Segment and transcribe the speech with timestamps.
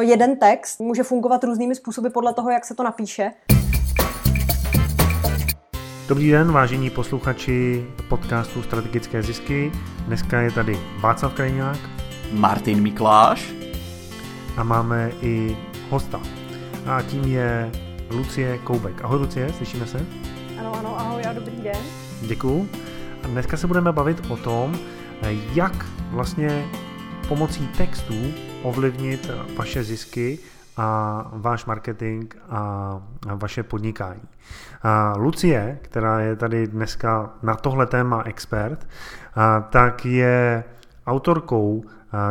[0.00, 3.30] jeden text může fungovat různými způsoby podle toho, jak se to napíše.
[6.08, 9.72] Dobrý den, vážení posluchači podcastu Strategické zisky.
[10.06, 11.78] Dneska je tady Václav Krajňák.
[12.32, 13.52] Martin Mikláš.
[14.56, 15.56] A máme i
[15.90, 16.20] hosta.
[16.86, 17.72] A tím je
[18.10, 19.04] Lucie Koubek.
[19.04, 20.06] Ahoj Lucie, slyšíme se?
[20.58, 21.82] Ano, ano, ahoj a dobrý den.
[22.22, 22.68] Děkuju.
[23.24, 24.78] A dneska se budeme bavit o tom,
[25.54, 26.64] jak vlastně
[27.28, 28.14] pomocí textů
[28.62, 30.38] ovlivnit vaše zisky
[30.76, 33.02] a váš marketing a
[33.34, 34.22] vaše podnikání.
[35.16, 38.88] Lucie, která je tady dneska na tohle téma expert,
[39.70, 40.64] tak je
[41.06, 41.84] autorkou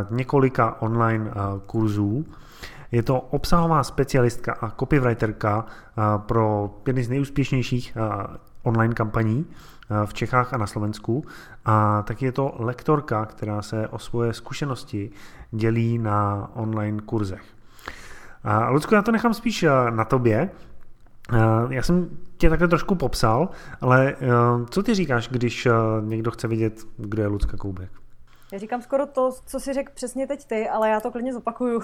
[0.10, 1.32] několika online
[1.66, 2.26] kurzů.
[2.92, 5.66] Je to obsahová specialistka a copywriterka
[6.18, 7.98] pro jedny z nejúspěšnějších
[8.64, 9.46] online kampaní
[10.06, 11.24] v Čechách a na Slovensku.
[11.66, 15.12] A taky je to lektorka, která se o svoje zkušenosti
[15.52, 17.44] dělí na online kurzech.
[18.44, 20.50] A Lucko, já to nechám spíš na tobě.
[21.70, 23.50] Já jsem tě takhle trošku popsal,
[23.82, 24.16] ale
[24.70, 25.68] co ty říkáš, když
[26.02, 27.90] někdo chce vidět, kdo je Lucka Koubek?
[28.52, 31.82] Já říkám skoro to, co si řekl přesně teď ty, ale já to klidně zopakuju.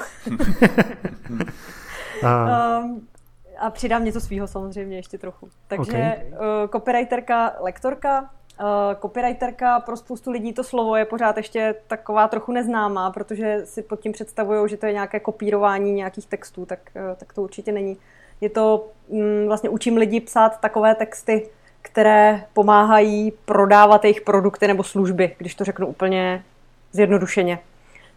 [2.23, 3.07] Um,
[3.59, 5.49] a přidám něco svýho samozřejmě ještě trochu.
[5.67, 6.31] Takže okay.
[6.31, 8.67] uh, copywriterka, lektorka, uh,
[9.01, 13.99] copywriterka pro spoustu lidí to slovo je pořád ještě taková trochu neznámá, protože si pod
[13.99, 17.97] tím představují, že to je nějaké kopírování nějakých textů, tak, uh, tak to určitě není.
[18.41, 21.49] Je to, um, vlastně učím lidi psát takové texty,
[21.81, 26.43] které pomáhají prodávat jejich produkty nebo služby, když to řeknu úplně
[26.91, 27.59] zjednodušeně.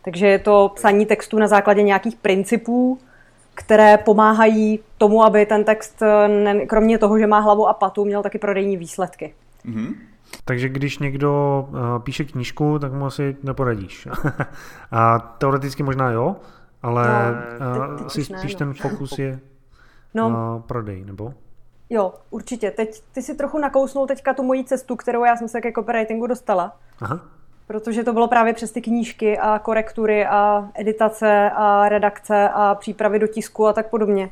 [0.05, 2.98] Takže je to psaní textů na základě nějakých principů,
[3.54, 6.02] které pomáhají tomu, aby ten text,
[6.66, 9.34] kromě toho, že má hlavu a patu, měl taky prodejní výsledky.
[9.66, 9.94] Mm-hmm.
[10.44, 14.08] Takže když někdo uh, píše knížku, tak mu asi neporadíš.
[14.90, 16.36] a teoreticky možná jo,
[16.82, 17.08] ale
[17.60, 18.72] no, uh, asi spíš ne, no.
[18.72, 19.40] ten fokus je
[20.14, 20.28] no.
[20.28, 21.34] uh, prodej, nebo?
[21.90, 22.70] Jo, určitě.
[22.70, 26.27] Teď ty si trochu nakousnul teďka tu moji cestu, kterou já jsem se ke copywritingu
[26.27, 26.77] dostala.
[27.00, 27.20] Aha
[27.70, 33.19] protože to bylo právě přes ty knížky a korektury a editace a redakce a přípravy
[33.19, 34.31] do tisku a tak podobně.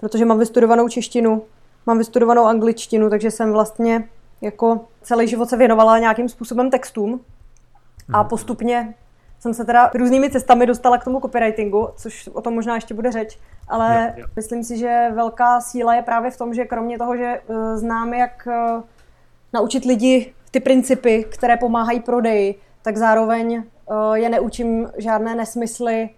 [0.00, 1.42] Protože mám vystudovanou češtinu,
[1.86, 4.08] mám vystudovanou angličtinu, takže jsem vlastně
[4.40, 7.20] jako celý život se věnovala nějakým způsobem textům
[8.12, 8.28] a mhm.
[8.28, 8.94] postupně
[9.38, 13.12] jsem se teda různými cestami dostala k tomu copywritingu, což o tom možná ještě bude
[13.12, 13.38] řeč,
[13.68, 14.26] ale jo, jo.
[14.36, 18.14] myslím si, že velká síla je právě v tom, že kromě toho, že uh, znám,
[18.14, 18.82] jak uh,
[19.52, 26.10] naučit lidi ty principy, které pomáhají prodeji, tak zároveň uh, je neučím žádné nesmysly,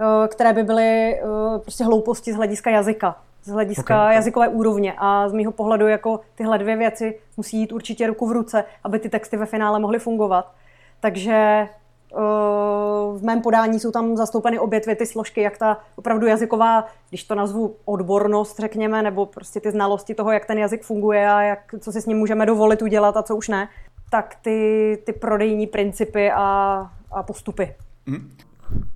[0.00, 4.14] uh, které by byly uh, prostě hlouposti z hlediska jazyka, z hlediska okay.
[4.14, 4.94] jazykové úrovně.
[4.98, 8.98] A z mého pohledu jako tyhle dvě věci musí jít určitě ruku v ruce, aby
[8.98, 10.52] ty texty ve finále mohly fungovat.
[11.00, 11.68] Takže
[13.16, 17.24] v mém podání jsou tam zastoupeny obě dvě ty složky, jak ta opravdu jazyková, když
[17.24, 21.74] to nazvu odbornost, řekněme, nebo prostě ty znalosti toho, jak ten jazyk funguje a jak,
[21.80, 23.68] co si s ním můžeme dovolit udělat a co už ne,
[24.10, 27.74] tak ty, ty prodejní principy a, a postupy.
[28.06, 28.30] Mm.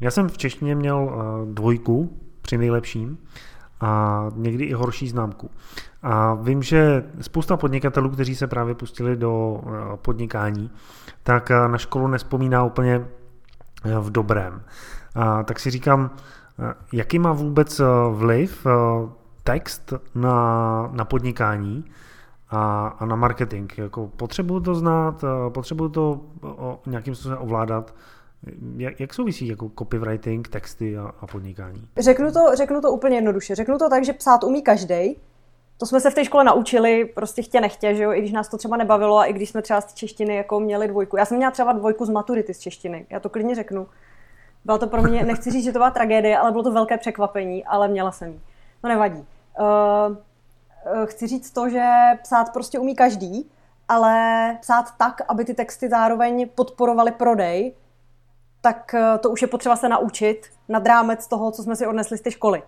[0.00, 2.10] Já jsem v češtině měl uh, dvojku
[2.42, 3.18] při nejlepším
[3.80, 5.50] a někdy i horší známku.
[6.02, 10.70] A vím, že spousta podnikatelů, kteří se právě pustili do uh, podnikání,
[11.22, 14.62] tak uh, na školu nespomíná úplně uh, v dobrém.
[15.14, 16.10] A tak si říkám,
[16.92, 17.80] jaký má vůbec
[18.12, 18.66] vliv
[19.42, 21.84] text na, na podnikání
[22.50, 23.72] a, a na marketing.
[23.76, 26.20] Jako potřebuju to znát, potřebuju to
[26.86, 27.94] nějakým způsobem ovládat.
[28.76, 31.88] Jak, jak souvisí jako copywriting, texty a, a podnikání?
[31.98, 33.54] Řeknu to, řeknu to úplně jednoduše.
[33.54, 35.16] Řeknu to tak, že psát umí každý.
[35.78, 38.48] To jsme se v té škole naučili, prostě chtě nechtě, že jo, i když nás
[38.48, 41.16] to třeba nebavilo a i když jsme třeba z češtiny jako měli dvojku.
[41.16, 43.86] Já jsem měla třeba dvojku z maturity z češtiny, já to klidně řeknu.
[44.64, 47.64] Byla to pro mě, nechci říct, že to byla tragédie, ale bylo to velké překvapení,
[47.64, 48.40] ale měla jsem ji.
[48.80, 49.24] To nevadí.
[49.60, 50.16] Uh,
[51.04, 51.88] chci říct to, že
[52.22, 53.50] psát prostě umí každý,
[53.88, 57.72] ale psát tak, aby ty texty zároveň podporovaly prodej,
[58.66, 62.18] tak eh, to už je potřeba se naučit nad rámec toho, co jsme si odnesli
[62.18, 62.62] z té školy.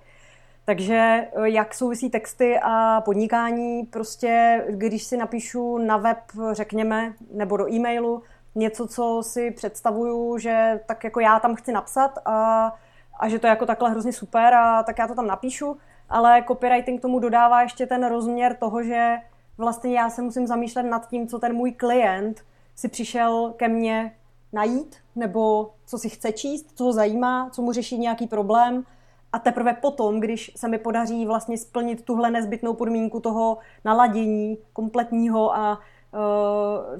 [0.64, 6.18] Takže eh, jak souvisí texty a podnikání, prostě když si napíšu na web,
[6.52, 8.22] řekněme, nebo do e-mailu
[8.54, 12.72] něco, co si představuju, že tak jako já tam chci napsat a,
[13.20, 15.76] a že to je jako takhle hrozně super a tak já to tam napíšu,
[16.08, 19.16] ale copywriting tomu dodává ještě ten rozměr toho, že
[19.56, 22.40] vlastně já se musím zamýšlet nad tím, co ten můj klient
[22.76, 24.12] si přišel ke mně
[24.52, 28.84] najít, nebo co si chce číst, co ho zajímá, co mu řeší nějaký problém.
[29.32, 35.56] A teprve potom, když se mi podaří vlastně splnit tuhle nezbytnou podmínku toho naladění kompletního
[35.56, 35.80] a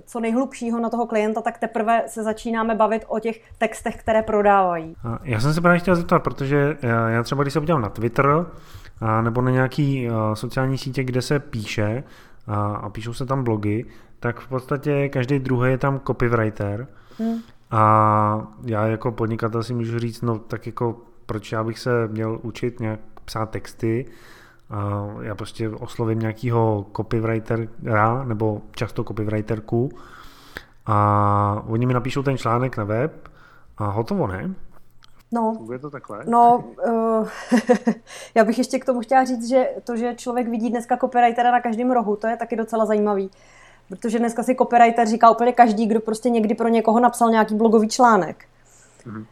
[0.04, 4.94] co nejhlubšího na toho klienta, tak teprve se začínáme bavit o těch textech, které prodávají.
[5.22, 6.76] Já jsem se právě chtěl zeptat, protože
[7.08, 8.26] já třeba, když se podívám na Twitter
[9.22, 12.04] nebo na nějaký sociální sítě, kde se píše
[12.82, 13.84] a píšou se tam blogy,
[14.20, 16.86] tak v podstatě každý druhý je tam copywriter.
[17.18, 17.38] Hmm.
[17.70, 22.38] A já jako podnikatel si můžu říct, no tak jako proč já bych se měl
[22.42, 24.06] učit nějak psát texty,
[24.70, 29.90] a já prostě oslovím nějakého copywritera nebo často copywriterku
[30.86, 33.28] a oni mi napíšou ten článek na web
[33.78, 34.54] a hotovo, ne?
[35.32, 36.24] No, Funguje to takhle?
[36.26, 37.28] No, uh,
[38.34, 41.60] já bych ještě k tomu chtěla říct, že to, že člověk vidí dneska copywritera na
[41.60, 43.30] každém rohu, to je taky docela zajímavý.
[43.88, 47.88] Protože dneska si copywriter říká úplně každý, kdo prostě někdy pro někoho napsal nějaký blogový
[47.88, 48.44] článek.
[49.06, 49.24] Mm-hmm.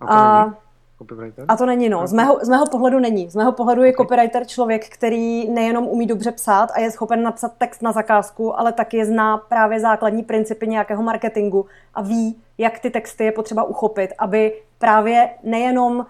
[0.00, 0.56] A to a, není
[0.98, 1.44] copywriter?
[1.48, 2.06] A to není, no.
[2.06, 3.30] Z mého, z mého pohledu není.
[3.30, 4.06] Z mého pohledu je okay.
[4.06, 8.72] copywriter člověk, který nejenom umí dobře psát a je schopen napsat text na zakázku, ale
[8.72, 14.10] taky zná právě základní principy nějakého marketingu a ví, jak ty texty je potřeba uchopit,
[14.18, 16.06] aby právě nejenom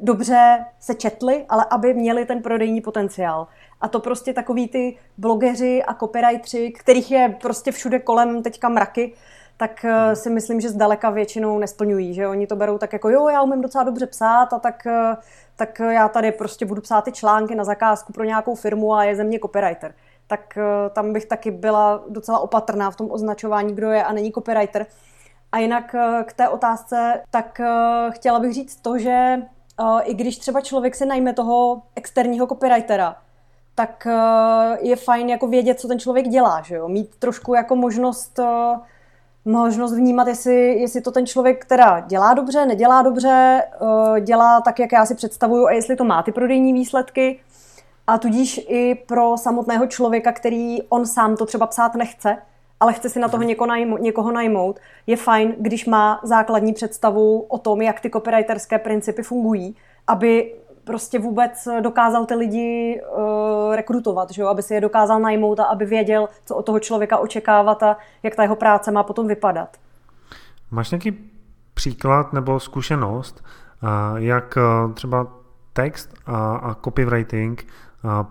[0.00, 3.46] dobře se četli, ale aby měli ten prodejní potenciál.
[3.80, 9.14] A to prostě takový ty blogeři a copywriteri, kterých je prostě všude kolem teďka mraky,
[9.56, 13.28] tak eh, si myslím, že zdaleka většinou nesplňují, že oni to berou tak jako jo,
[13.28, 15.16] já umím docela dobře psát a tak, eh,
[15.56, 19.16] tak já tady prostě budu psát ty články na zakázku pro nějakou firmu a je
[19.16, 19.94] ze mě copywriter.
[20.26, 24.32] Tak eh, tam bych taky byla docela opatrná v tom označování, kdo je a není
[24.32, 24.86] copywriter.
[25.52, 25.94] A jinak
[26.24, 27.60] k té otázce, tak
[28.10, 29.42] chtěla bych říct to, že
[30.02, 33.16] i když třeba člověk si najme toho externího copywritera,
[33.74, 34.06] tak
[34.80, 36.88] je fajn jako vědět, co ten člověk dělá, že jo?
[36.88, 38.40] Mít trošku jako možnost
[39.44, 43.62] možnost vnímat, jestli, jestli to ten člověk teda dělá dobře, nedělá dobře,
[44.20, 47.40] dělá tak, jak já si představuju a jestli to má ty prodejní výsledky.
[48.06, 52.36] A tudíž i pro samotného člověka, který on sám to třeba psát nechce,
[52.82, 57.40] ale chce si na toho někoho najmout, někoho najmout, je fajn, když má základní představu
[57.40, 59.76] o tom, jak ty copywriterské principy fungují,
[60.06, 64.48] aby prostě vůbec dokázal ty lidi uh, rekrutovat, že jo?
[64.48, 68.34] aby si je dokázal najmout a aby věděl, co od toho člověka očekávat a jak
[68.34, 69.76] ta jeho práce má potom vypadat.
[70.70, 71.30] Máš nějaký
[71.74, 73.44] příklad nebo zkušenost,
[73.82, 75.26] uh, jak uh, třeba
[75.72, 77.66] text a, a copywriting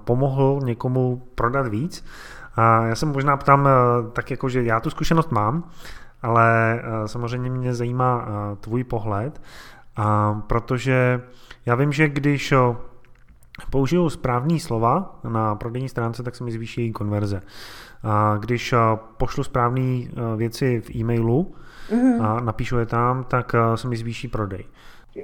[0.06, 2.06] pomohl někomu prodat víc?
[2.56, 3.70] A já se možná ptám
[4.14, 5.70] tak jako, že já tu zkušenost mám,
[6.22, 8.28] ale samozřejmě mě zajímá
[8.60, 9.42] tvůj pohled,
[10.48, 11.22] protože
[11.66, 12.54] já vím, že když
[13.70, 17.42] použiju správný slova na prodejní stránce, tak se mi zvýší konverze.
[18.04, 18.74] A když
[19.18, 21.56] pošlu správné věci v e-mailu
[21.90, 22.26] mm-hmm.
[22.26, 24.66] a napíšu je tam, tak se mi zvýší prodej.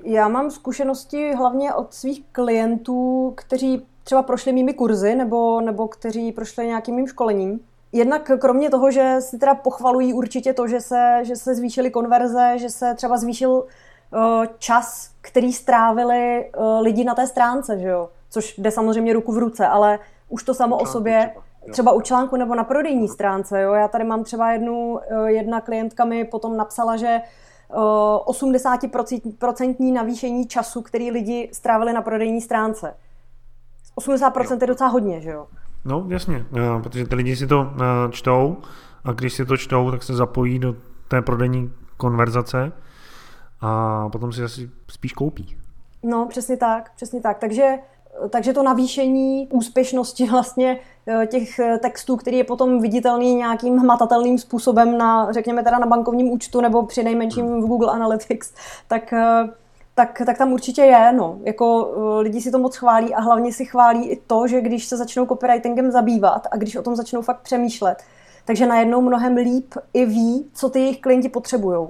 [0.03, 6.31] Já mám zkušenosti hlavně od svých klientů, kteří třeba prošli mými kurzy nebo, nebo kteří
[6.31, 7.59] prošli nějakým mým školením.
[7.92, 12.54] Jednak kromě toho, že si teda pochvalují určitě to, že se, že se zvýšily konverze,
[12.56, 13.65] že se třeba zvýšil
[14.57, 16.51] čas, který strávili
[16.81, 18.09] lidi na té stránce, že jo?
[18.30, 20.00] což jde samozřejmě ruku v ruce, ale
[20.30, 21.31] už to samo o sobě,
[21.71, 23.62] třeba u článku nebo na prodejní stránce.
[23.62, 23.74] Jo?
[23.74, 27.21] Já tady mám třeba jednu, jedna klientka mi potom napsala, že
[27.69, 32.94] 80% navýšení času, který lidi strávili na prodejní stránce.
[33.97, 35.47] 80% je docela hodně, že jo?
[35.85, 36.45] No, jasně,
[36.83, 37.69] protože ty lidi si to
[38.11, 38.57] čtou
[39.03, 40.75] a když si to čtou, tak se zapojí do
[41.07, 42.71] té prodejní konverzace
[43.61, 45.57] a potom si asi spíš koupí.
[46.03, 47.38] No, přesně tak, přesně tak.
[47.39, 47.75] Takže,
[48.29, 54.38] takže to navýšení úspěšnosti vlastně eh, těch eh, textů, který je potom viditelný nějakým hmatatelným
[54.38, 58.53] způsobem na, řekněme teda na bankovním účtu nebo při nejmenším v Google Analytics,
[58.88, 59.50] tak eh,
[59.98, 61.39] tak, tak tam určitě je, no.
[61.44, 64.98] Jako lidi si to moc chválí a hlavně si chválí i to, že když se
[64.98, 68.04] začnou copywritingem zabývat a když o tom začnou fakt přemýšlet,
[68.46, 71.88] takže najednou mnohem líp i ví, co ty jejich klienti potřebují.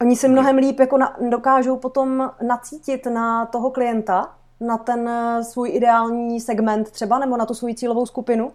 [0.00, 5.44] Oni si mnohem líp jako na, dokážou potom nacítit na toho klienta, na ten eh,
[5.44, 8.52] svůj ideální segment třeba, nebo na tu svou cílovou skupinu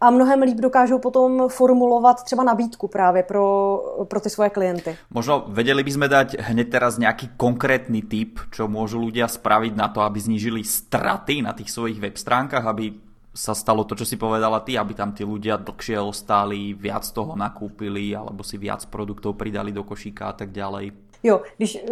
[0.00, 3.78] a mnohem líp dokážou potom formulovat třeba nabídku právě pro,
[4.08, 4.96] pro ty svoje klienty.
[5.12, 9.92] Možno vedeli by sme dať hneď teraz nejaký konkrétny tip, čo môžu ľudia spraviť na
[9.92, 12.96] to, aby znížili straty na tých svojich web stránkach, aby
[13.30, 17.38] sa stalo to, čo si povedala ty, aby tam tí ľudia dlhšie ostali, viac toho
[17.38, 21.09] nakúpili, alebo si viac produktov pridali do košíka a tak ďalej.
[21.22, 21.84] Jo, když,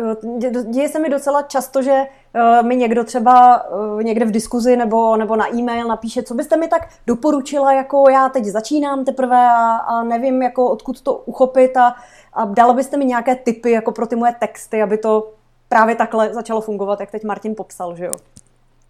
[0.47, 3.63] eh, děje se mi docela často, že eh, mi někdo třeba
[4.01, 8.11] eh, někde v diskuzi nebo, nebo na e-mail napíše, co byste mi tak doporučila, jako
[8.11, 11.95] já teď začínám teprve a, a nevím, jako odkud to uchopit a,
[12.33, 15.33] a dala byste mi nějaké tipy jako pro ty moje texty, aby to
[15.69, 18.13] právě takhle začalo fungovat, jak teď Martin popsal, že jo.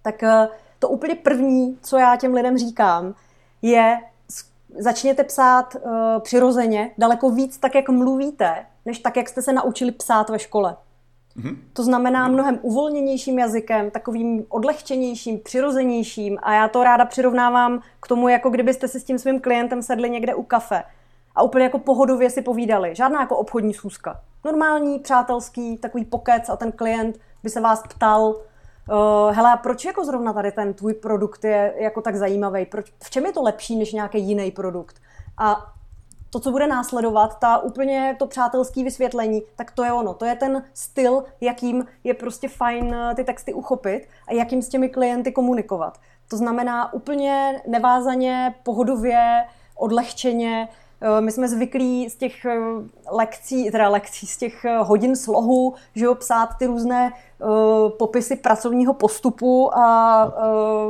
[0.03, 0.25] Tak
[0.79, 3.15] to úplně první, co já těm lidem říkám,
[3.63, 4.01] je
[4.79, 9.93] začněte psát uh, přirozeně, daleko víc tak, jak mluvíte, než tak, jak jste se naučili
[9.93, 10.77] psát ve škole.
[11.37, 11.57] Mm-hmm.
[11.73, 18.29] To znamená mnohem uvolněnějším jazykem, takovým odlehčenějším, přirozenějším a já to ráda přirovnávám k tomu,
[18.29, 20.83] jako kdybyste si s tím svým klientem sedli někde u kafe
[21.35, 22.95] a úplně jako pohodově si povídali.
[22.95, 24.21] Žádná jako obchodní schůzka.
[24.45, 28.37] Normální, přátelský, takový pokec a ten klient by se vás ptal,
[28.91, 32.67] uh, hele, proč jako zrovna tady ten tvůj produkt je jako tak zajímavý?
[32.67, 34.97] Proč, v čem je to lepší než nějaký jiný produkt?
[35.39, 35.73] A
[36.31, 40.15] to, co bude následovat, ta úplně to přátelské vysvětlení, tak to je ono.
[40.15, 44.69] To je ten styl, jakým je prostě fajn eh, ty texty uchopit a jakým s
[44.69, 45.99] těmi klienty komunikovat.
[46.29, 49.45] To znamená úplně nevázaně, pohodově,
[49.77, 50.88] odlehčeně, Eh,
[51.21, 52.59] my jsme zvyklí z těch eh,
[53.11, 57.13] lekcí, teda lekcí, z těch eh, hodin slohu, že jo, psát ty různé
[57.99, 60.33] popisy pracovního postupu a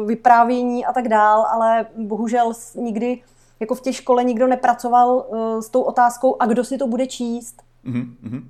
[0.07, 3.23] vyprávění a tak dál, ale bohužel nikdy
[3.61, 5.27] jako v té škole nikdo nepracoval
[5.61, 7.63] s tou otázkou, a kdo si to bude číst?
[7.87, 8.43] Mm-hmm.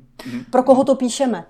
[0.51, 1.45] Pro koho to píšeme?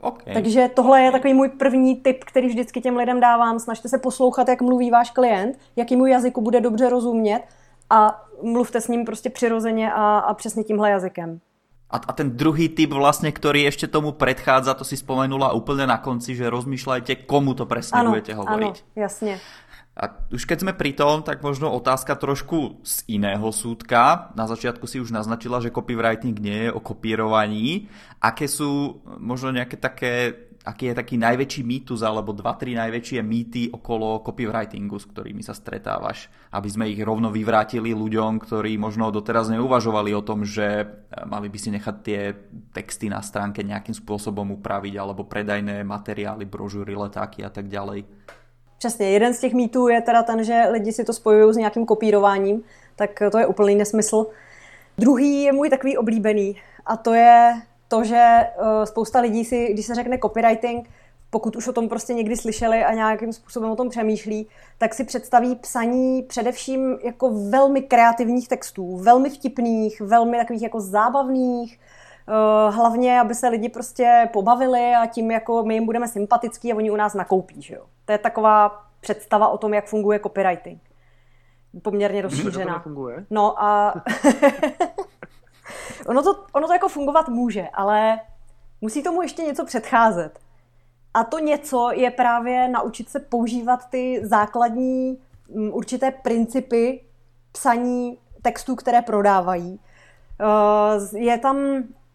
[0.00, 0.34] Okay.
[0.34, 3.58] Takže tohle je takový můj první tip, který vždycky těm lidem dávám.
[3.58, 7.42] Snažte se poslouchat, jak mluví váš klient, jakýmu jazyku bude dobře rozumět
[7.90, 11.40] a mluvte s ním prostě přirozeně a, a přesně tímhle jazykem.
[11.90, 15.98] A, a ten druhý typ vlastně, který ještě tomu predchádza, to si spomenula úplně na
[15.98, 18.66] konci, že rozmýšlejte, komu to přesně budete hovoriť.
[18.66, 19.40] Ano, jasně.
[20.00, 24.32] A už keď sme pri tom, tak možno otázka trošku z iného súdka.
[24.32, 27.90] Na začiatku si už naznačila, že copywriting nie je o kopírovaní.
[28.22, 33.62] Aké sú možno nejaké také aký je taký najväčší mýtus alebo dva, tri najväčšie mýty
[33.72, 39.48] okolo copywritingu, s ktorými sa stretávaš, aby sme ich rovno vyvrátili ľuďom, ktorí možno doteraz
[39.48, 40.86] neuvažovali o tom, že eh,
[41.24, 42.20] mali by si nechať tie
[42.76, 48.04] texty na stránke nejakým spôsobom upraviť alebo predajné materiály, brožury, letáky a tak ďalej.
[48.78, 51.86] Přesně, jeden z těch mýtů je teda ten, že lidi si to spojují s nějakým
[51.86, 52.62] kopírováním,
[52.96, 54.26] tak to je úplný nesmysl.
[54.98, 57.52] Druhý je můj takový oblíbený a to je
[57.90, 60.90] to, že uh, spousta lidí si, když se řekne copywriting,
[61.30, 65.04] pokud už o tom prostě někdy slyšeli a nějakým způsobem o tom přemýšlí, tak si
[65.04, 71.80] představí psaní především jako velmi kreativních textů, velmi vtipných, velmi takových jako zábavných,
[72.28, 76.76] uh, hlavně, aby se lidi prostě pobavili a tím jako my jim budeme sympatický a
[76.76, 77.84] oni u nás nakoupí, že jo.
[78.04, 80.82] To je taková představa o tom, jak funguje copywriting.
[81.82, 82.84] Poměrně rozšířená.
[83.30, 83.94] No a
[86.10, 88.20] ono, to, ono to jako fungovat může, ale
[88.80, 90.38] musí tomu ještě něco předcházet.
[91.14, 95.16] A to něco je právě naučit se používat ty základní m,
[95.62, 97.00] mm, určité principy
[97.52, 99.80] psaní textů, které prodávají.
[100.40, 101.56] Uh, je tam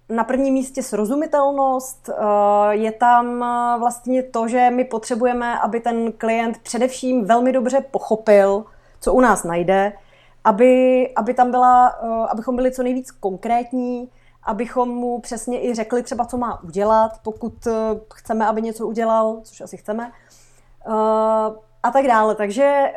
[0.10, 6.12] na prvním místě srozumitelnost, uh, je tam uh, vlastně to, že my potřebujeme, aby ten
[6.12, 8.66] klient především velmi dobře pochopil,
[9.02, 9.94] co u nás najde,
[10.46, 14.10] aby, aby tam byla, uh, abychom byli co nejvíc konkrétní,
[14.44, 17.74] abychom mu přesně i řekli třeba, co má udělat, pokud uh,
[18.14, 20.12] chceme, aby něco udělal, což asi chceme.
[20.88, 20.94] Uh,
[21.84, 22.36] a tak dále.
[22.36, 22.92] Takže,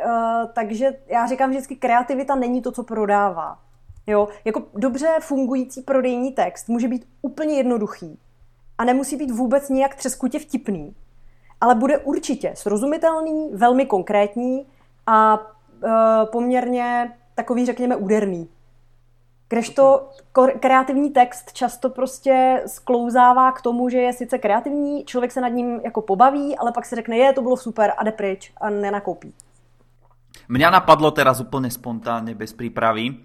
[0.52, 3.58] takže já říkám vždycky, kreativita není to, co prodává.
[4.06, 4.28] Jo?
[4.44, 8.18] Jako dobře fungující prodejní text může být úplně jednoduchý
[8.78, 10.94] a nemusí být vůbec nijak třeskutě vtipný,
[11.60, 14.66] ale bude určitě srozumitelný, velmi konkrétní
[15.06, 15.38] a
[16.32, 18.48] poměrně takový, řekněme, úderný.
[19.48, 20.10] Kdežto
[20.60, 25.80] kreativní text často prostě sklouzává k tomu, že je sice kreativní, člověk se nad ním
[25.84, 29.32] jako pobaví, ale pak si řekne, je, to bylo super a jde pryč a nenakoupí.
[30.48, 33.20] Mňa napadlo teraz úplne spontánne, bez prípravy,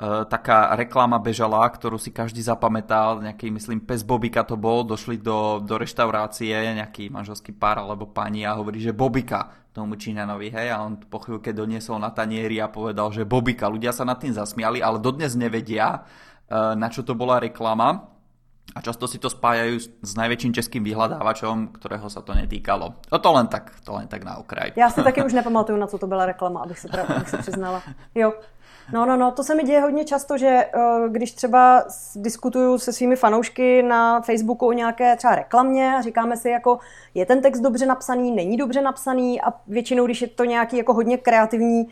[0.00, 5.60] taká reklama bežala, ktorú si každý zapamätal, nejaký, myslím, pes Bobika to bol, došli do,
[5.60, 10.82] do reštaurácie, nejaký manželský pár alebo pani a hovorí, že Bobika tomu Číňanovi, hej, a
[10.82, 13.70] on po chvíľke doniesol na tanieri a povedal, že Bobika.
[13.70, 18.10] Ľudia sa nad tým zasmiali, ale dodnes nevedia, uh, na čo to bola reklama
[18.70, 23.02] a často si to spájajú s najväčším českým vyhľadávačom, ktorého sa to netýkalo.
[23.10, 24.72] O to len tak, to len tak na okraj.
[24.76, 27.82] Já si taky už nepamatuju, na co to byla reklama, abych se, abych se přiznala.
[28.14, 28.32] Jo,
[28.92, 31.84] No, no, no, to se mi děje hodně často, že eh, když třeba
[32.16, 36.78] diskutuju se svými fanoušky na Facebooku o nějaké třeba reklamě a říkáme si jako,
[37.14, 40.94] je ten text dobře napsaný, není dobře napsaný a většinou, když je to nějaký jako
[40.94, 41.88] hodně kreativní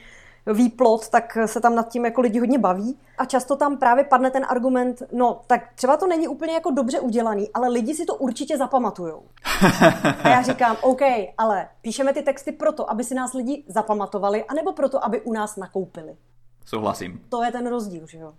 [0.53, 2.99] výplot, tak se tam nad tím jako lidi hodně baví.
[3.19, 7.01] A často tam právě padne ten argument, no tak třeba to není úplně jako dobře
[7.01, 9.23] udělaný, ale lidi si to určitě zapamatujou.
[10.25, 11.01] A já říkám, OK,
[11.39, 15.57] ale píšeme ty texty proto, aby si nás lidi zapamatovali, anebo proto, aby u nás
[15.57, 16.17] nakoupili.
[16.69, 17.21] Souhlasím.
[17.33, 18.37] To je ten rozdíl, že jo.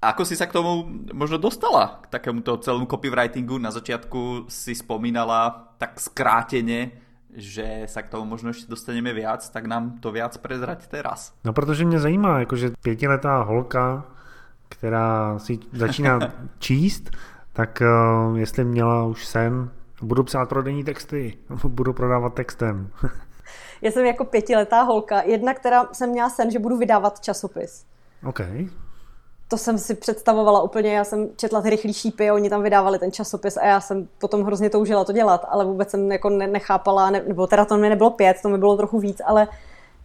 [0.00, 3.60] Ako si sa k tomu možno dostala, k takémuto celému copywritingu?
[3.60, 6.96] Na začiatku si spomínala tak skrátene,
[7.36, 11.36] že sa k tomu možno ešte dostaneme viac, tak nám to viac prezrať teraz.
[11.44, 14.04] No protože mě zajímá, jakože pětiletá holka,
[14.68, 16.18] která si začíná
[16.58, 17.10] číst,
[17.52, 19.70] tak uh, jestli měla už sen,
[20.02, 21.36] budu psát prodejní texty,
[21.68, 22.90] budu prodávat textem.
[23.82, 27.84] Já jsem jako pětiletá holka, jedna, která jsem měla sen, že budu vydávat časopis.
[28.28, 28.40] OK
[29.48, 33.12] to jsem si představovala úplně, já jsem četla ty rychlý šípy, oni tam vydávali ten
[33.12, 37.22] časopis a já jsem potom hrozně toužila to dělat, ale vůbec jsem jako nechápala, ne,
[37.28, 39.48] nebo teda to mi nebylo pět, to mi bylo trochu víc, ale,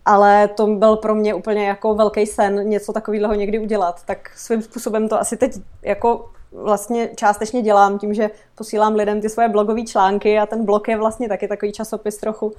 [0.06, 4.62] ale to byl pro mě úplně jako velký sen něco takového někdy udělat, tak svým
[4.62, 9.82] způsobem to asi teď jako vlastně částečně dělám tím, že posílám lidem ty svoje blogové
[9.82, 12.54] články a ten blog je vlastně taky takový časopis trochu.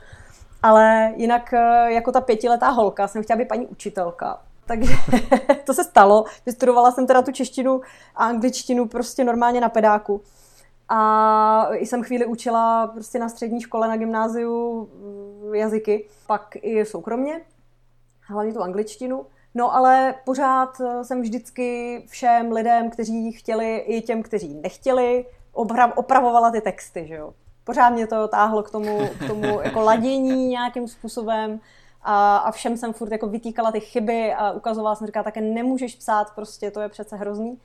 [0.62, 4.92] Ale jinak eh, jako ta pětiletá holka jsem chtěla být paní učitelka takže
[5.64, 6.24] to se stalo.
[6.46, 7.80] Vystudovala jsem teda tu češtinu
[8.14, 10.20] a angličtinu prostě normálně na pedáku.
[10.88, 14.88] A jsem chvíli učila prostě na střední škole, na gymnáziu
[15.44, 17.40] mm, jazyky, pak i soukromně,
[18.22, 19.26] hlavně tu angličtinu.
[19.54, 25.26] No ale pořád eh, jsem vždycky všem lidem, kteří chtěli, i těm, kteří nechtěli,
[25.94, 27.34] opravovala ty texty, že jo.
[27.64, 31.60] Pořád mě to táhlo k tomu, k tomu jako ladění nějakým způsobem
[32.02, 35.94] a, a všem jsem furt jako vytýkala ty chyby a ukazovala jsem, říkala, také nemůžeš
[35.94, 37.58] psát, prostě to je přece hrozný.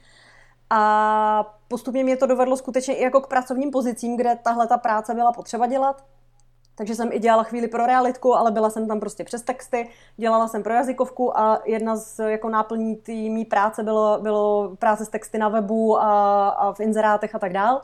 [0.70, 5.14] A postupně mě to dovedlo skutečně i jako k pracovním pozicím, kde tahle ta práce
[5.14, 6.04] byla potřeba dělat.
[6.76, 10.48] Takže jsem i dělala chvíli pro realitku, ale byla jsem tam prostě přes texty, dělala
[10.48, 15.38] jsem pro jazykovku a jedna z jako náplní mý práce bylo, bylo práce s texty
[15.38, 17.82] na webu a, a v inzerátech a tak dál.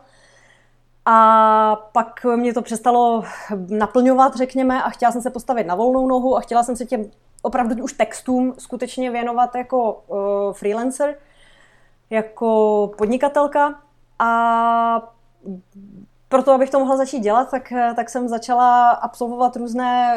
[1.05, 3.23] A pak mě to přestalo
[3.69, 7.11] naplňovat, řekněme, a chtěla jsem se postavit na volnou nohu a chtěla jsem se těm
[7.41, 10.17] opravdu už textům skutečně věnovat jako uh,
[10.53, 11.15] freelancer,
[12.09, 13.79] jako podnikatelka.
[14.19, 15.13] A
[16.29, 20.15] proto, abych to mohla začít dělat, tak, tak jsem začala absolvovat různé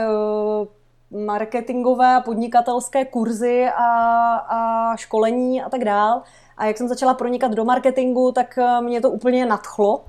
[1.10, 6.22] uh, marketingové a podnikatelské kurzy a, a školení a tak dál.
[6.56, 10.04] A jak jsem začala pronikat do marketingu, tak mě to úplně nadchlo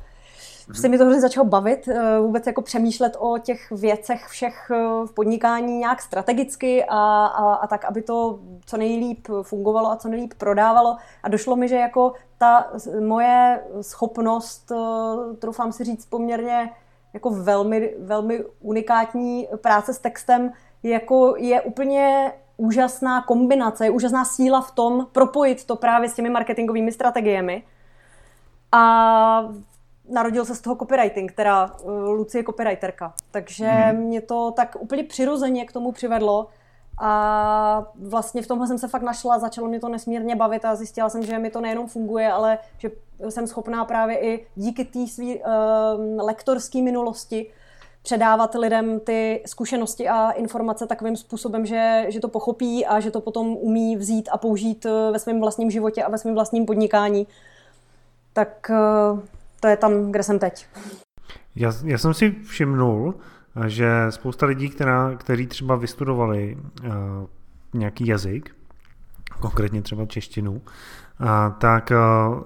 [0.73, 5.05] se mi to hrozně začalo bavit, eh, vůbec jako přemýšlet o těch věcech všech eh,
[5.05, 10.07] v podnikání nějak strategicky a, a, a tak, aby to co nejlíp fungovalo a co
[10.07, 10.97] nejlíp prodávalo.
[11.23, 12.67] A došlo mi, že jako ta
[12.99, 16.69] moje schopnost, eh, troufám si říct poměrně
[17.13, 20.51] jako velmi, velmi unikátní práce s textem,
[20.83, 26.29] jako je úplně úžasná kombinace, je úžasná síla v tom propojit to právě s těmi
[26.29, 27.63] marketingovými strategiemi.
[28.71, 29.49] A
[30.09, 33.13] narodil se z toho copywriting, teda uh, Lucie je copywriterka.
[33.31, 33.99] Takže mm.
[33.99, 36.47] mě to tak úplně přirozeně k tomu přivedlo
[37.01, 41.09] a vlastně v tomhle jsem se fakt našla, začalo mě to nesmírně bavit a zjistila
[41.09, 42.91] jsem, že mi to nejenom funguje, ale že
[43.29, 45.41] jsem schopná právě i díky té své uh,
[46.17, 47.51] lektorské minulosti
[48.03, 53.21] předávat lidem ty zkušenosti a informace takovým způsobem, že, že to pochopí a že to
[53.21, 57.27] potom umí vzít a použít uh, ve svém vlastním životě a ve svém vlastním podnikání.
[58.33, 59.19] Tak uh,
[59.59, 60.67] to je tam, kde jsem teď.
[61.55, 63.15] Já, já jsem si všimnul,
[63.67, 66.91] že spousta lidí, která, kteří třeba vystudovali uh,
[67.73, 68.55] nějaký jazyk,
[69.39, 70.61] konkrétně třeba češtinu, uh,
[71.57, 72.41] tak uh,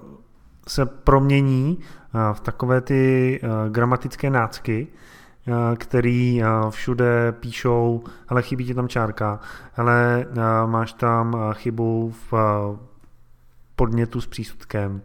[0.68, 1.78] se promění
[2.32, 4.86] v takové ty gramatické nácky,
[5.76, 9.40] který všude píšou, hele, chybí ti tam čárka,
[9.78, 12.34] uh, máš tam chybu v
[13.76, 15.02] podnětu s přísudkem,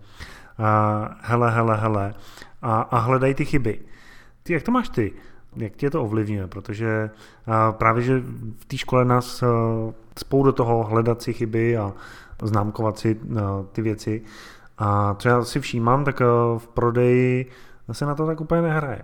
[1.21, 2.13] hele, hele, hele
[2.61, 3.79] a, a hledají ty chyby.
[4.43, 5.13] Ty, jak to máš ty?
[5.55, 6.47] Jak tě to ovlivňuje?
[6.47, 7.09] Protože
[7.47, 8.19] a právě, že
[8.57, 9.43] v té škole nás
[10.19, 11.93] spou do toho hledat si chyby a
[12.43, 13.19] známkovat si
[13.71, 14.21] ty věci.
[14.77, 16.19] A co já si všímám, tak
[16.57, 17.51] v prodeji
[17.91, 19.01] se na to tak úplně nehraje.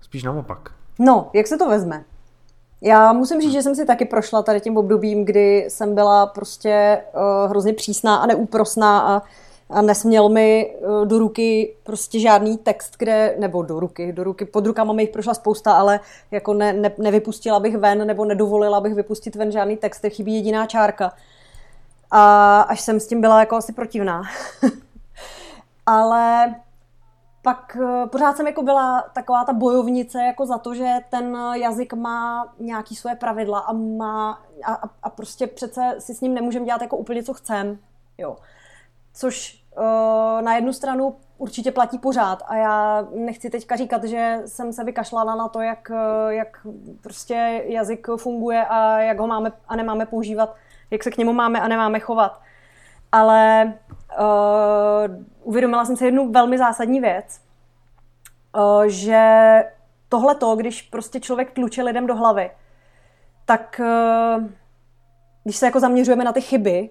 [0.00, 0.70] Spíš naopak.
[0.98, 2.04] No, jak se to vezme?
[2.80, 6.98] Já musím říct, že jsem si taky prošla tady tím obdobím, kdy jsem byla prostě
[7.14, 9.22] uh, hrozně přísná a neúprosná a
[9.72, 14.44] a nesměl mi eh, do ruky prostě žádný text, kde, nebo do ruky, do ruky,
[14.44, 18.80] pod rukama mi jich prošla spousta, ale jako ne, ne, nevypustila bych ven, nebo nedovolila
[18.80, 21.12] bych vypustit ven žádný text, chybí jediná čárka.
[22.10, 24.22] A až jsem s tím byla jako asi protivná.
[25.86, 26.54] ale
[27.42, 31.92] pak eh, pořád jsem jako byla taková ta bojovnice jako za to, že ten jazyk
[31.92, 36.82] má nějaký své pravidla a má a, a prostě přece si s ním nemůžeme dělat
[36.82, 37.78] jako úplně co chcem.
[38.18, 38.36] Jo.
[39.14, 39.61] Což
[40.40, 45.34] na jednu stranu určitě platí pořád a já nechci teďka říkat, že jsem se vykašlala
[45.34, 46.66] na to, jak, eh, jak
[47.02, 50.56] prostě jazyk funguje a jak ho máme a nemáme používat,
[50.90, 52.40] jak se k němu máme a nemáme chovat.
[53.12, 53.72] Ale
[54.18, 57.40] uh, uvědomila jsem si jednu velmi zásadní věc,
[58.56, 59.24] uh, že
[60.08, 62.50] tohle to, když prostě člověk tluče lidem do hlavy,
[63.44, 64.44] tak uh,
[65.44, 66.90] když se jako zaměřujeme na ty chyby.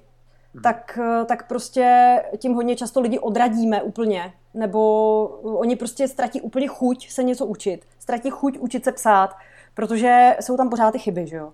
[0.64, 6.68] Tak, uh, tak prostě tím hodně často lidi odradíme úplně, nebo oni prostě ztratí úplně
[6.68, 9.36] chuť se něco učit, ztratí chuť učit se psát,
[9.74, 11.54] protože jsou tam pořád ty chyby, že jo.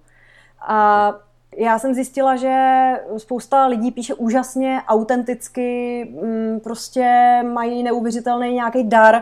[0.62, 1.14] A
[1.58, 9.16] já jsem zjistila, že spousta lidí píše úžasně, autenticky, mm, prostě mají neuvěřitelný nějaký dar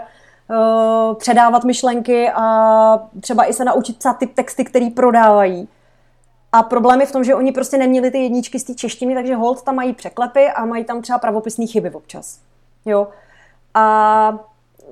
[0.49, 5.67] uh, předávat myšlenky a třeba i se naučit psát ty texty, který prodávají.
[6.55, 9.35] A problém je v tom, že oni prostě neměli ty jedničky z té češtiny, takže
[9.35, 12.39] hold tam mají překlepy a mají tam třeba pravopisné chyby občas.
[12.85, 13.07] Jo.
[13.73, 14.39] A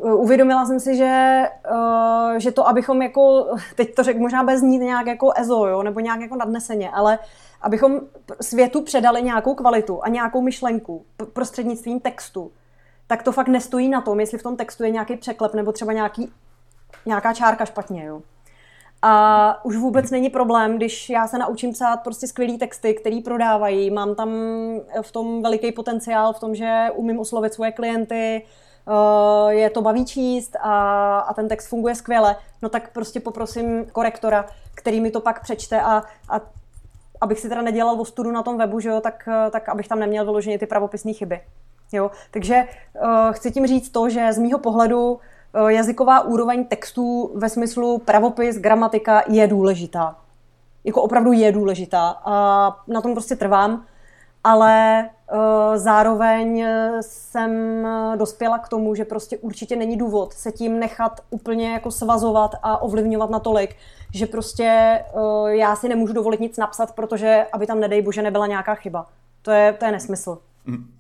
[0.02, 4.78] uvědomila jsem si, že, uh, že to, abychom jako, teď to řekl, možná bez znít
[4.80, 7.20] nějak jako ezo, jo, nebo nějak jako nadneseně, ale
[7.62, 8.00] abychom
[8.42, 12.52] světu předali nějakou kvalitu a nějakou myšlenku prostřednictvím textu,
[13.08, 15.94] tak to fakt nestojí na tom, jestli v tom textu je nějaký překlep nebo třeba
[15.94, 16.32] nějaký,
[17.06, 18.22] nějaká čárka špatně, jo.
[19.06, 23.92] A už vůbec není problém, když já se naučím psát prostě skvělý texty, který prodávají,
[23.92, 24.30] mám tam
[25.02, 28.44] v tom veliký potenciál, v tom, že umím oslovit svoje klienty,
[28.88, 33.86] Eh, je to baví číst a, a ten text funguje skvěle, no tak prostě poprosím
[33.86, 36.42] korektora, který mi to pak přečte a, a
[37.22, 40.26] abych si teda nedělal ostudu na tom webu, že jo, tak, tak abych tam neměl
[40.26, 41.42] vyloženě ty pravopisné chyby.
[41.92, 42.12] Jo?
[42.32, 42.64] Takže
[43.04, 45.20] uh, chci tím říct to, že z mýho pohledu
[45.68, 50.16] jazyková úroveň textů ve smyslu pravopis, gramatika je důležitá.
[50.84, 52.36] Jako opravdu je důležitá a
[52.88, 53.86] na tom prostě trvám
[54.44, 55.40] ale uh,
[55.76, 56.66] zároveň
[57.02, 57.52] jsem
[58.16, 62.82] dospěla k tomu, že prostě určitě není důvod se tím nechat úplně jako svazovat a
[62.82, 63.76] ovlivňovat natolik,
[64.14, 68.48] že prostě uh, já si nemůžu dovolit nic napsat, protože aby tam nedej bože nebyla
[68.48, 69.06] nějaká chyba.
[69.42, 70.38] To je, to je nesmysl.
[70.66, 70.94] Mm.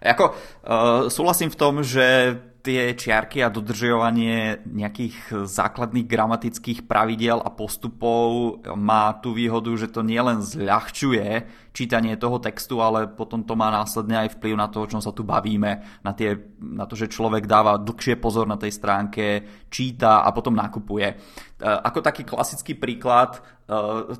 [0.00, 7.50] Jako, uh, souhlasím v tom, že tie čiarky a dodržovanie nejakých základných gramatických pravidel a
[7.50, 11.42] postupov má tú výhodu, že to nielen zľahčuje
[11.74, 15.10] čítanie toho textu, ale potom to má následne aj vplyv na to, o čom sa
[15.10, 20.22] tu bavíme, na, tie, na to, že človek dáva dlhšie pozor na tej stránke, číta
[20.22, 21.08] a potom nakupuje.
[21.10, 21.14] E,
[21.58, 23.40] ako taký klasický príklad e,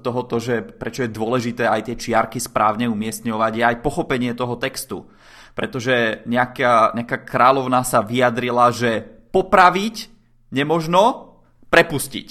[0.00, 5.06] tohoto, že prečo je dôležité aj tie čiarky správne umiestňovať, je aj pochopenie toho textu
[5.52, 10.08] pretože nejaká, nejaká kráľovná sa vyjadrila, že popraviť
[10.52, 11.36] nemožno
[11.72, 12.28] prepustiť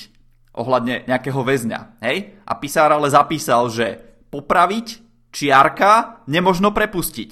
[0.53, 1.79] ohľadne nejakého väzňa.
[2.03, 2.37] Hej?
[2.43, 3.97] A písár ale zapísal, že
[4.29, 7.31] popraviť čiarka nemožno prepustiť.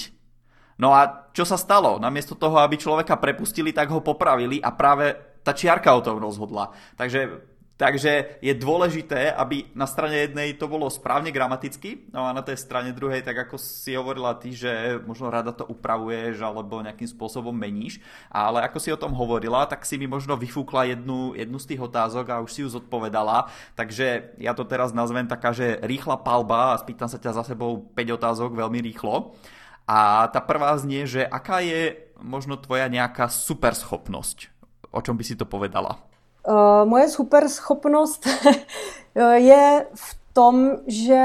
[0.79, 1.99] No a čo sa stalo?
[1.99, 5.11] Namiesto toho, aby človeka prepustili, tak ho popravili a práve
[5.43, 6.71] tá čiarka o tom rozhodla.
[6.95, 7.48] Takže
[7.79, 12.59] Takže je dôležité, aby na strane jednej to bolo správne gramaticky, no a na tej
[12.59, 17.55] strane druhej, tak ako si hovorila ty, že možno rada to upravuješ alebo nejakým spôsobom
[17.55, 21.71] meníš, ale ako si o tom hovorila, tak si mi možno vyfúkla jednu, jednu z
[21.71, 23.47] tých otázok a už si ju zodpovedala,
[23.79, 27.87] takže ja to teraz nazvem taká, že rýchla palba a spýtam sa ťa za sebou
[27.95, 29.39] 5 otázok veľmi rýchlo.
[29.87, 34.51] A tá prvá znie, že aká je možno tvoja nejaká super schopnosť?
[34.91, 36.08] O čom by si to povedala?
[36.47, 38.27] Uh, moje super schopnost
[39.35, 41.23] je v tom, že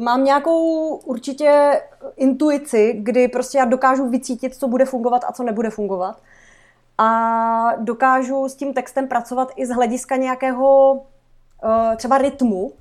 [0.00, 1.80] mám nějakou určitě
[2.16, 6.20] intuici, kdy prostě já dokážu vycítit, co bude fungovat a co nebude fungovat.
[6.98, 11.00] A dokážu s tím textem pracovat i z hlediska nějakého uh,
[11.96, 12.72] třeba rytmu,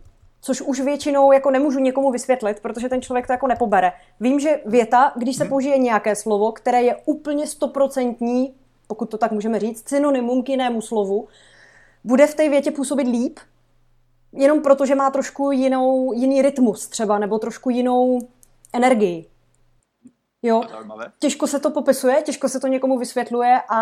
[0.41, 3.91] což už většinou jako nemůžu někomu vysvětlit, protože ten člověk to jako nepobere.
[4.19, 5.49] Vím, že věta, když se mhm.
[5.49, 8.53] použije nějaké slovo, které je úplně stoprocentní
[8.87, 11.27] pokud to tak můžeme říct, synonymum k jinému slovu,
[12.03, 13.39] bude v té větě působit líp,
[14.33, 18.19] jenom proto, že má trošku jinou, jiný rytmus třeba, nebo trošku jinou
[18.73, 19.25] energii.
[20.41, 20.63] Jo,
[21.19, 23.81] těžko se to popisuje, těžko se to někomu vysvětluje, a,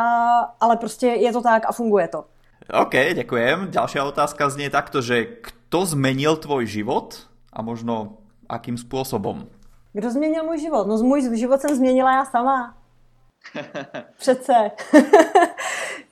[0.60, 2.26] ale prostě je to tak a funguje to.
[2.82, 3.68] OK, děkujem.
[3.72, 5.26] Další otázka zní takto, že
[5.70, 8.18] kdo zmenil tvoj život a možno
[8.50, 9.48] akým způsobem?
[9.94, 10.88] Kdo změnil můj život?
[10.88, 12.78] No můj život jsem změnila já sama.
[14.18, 14.54] Přece.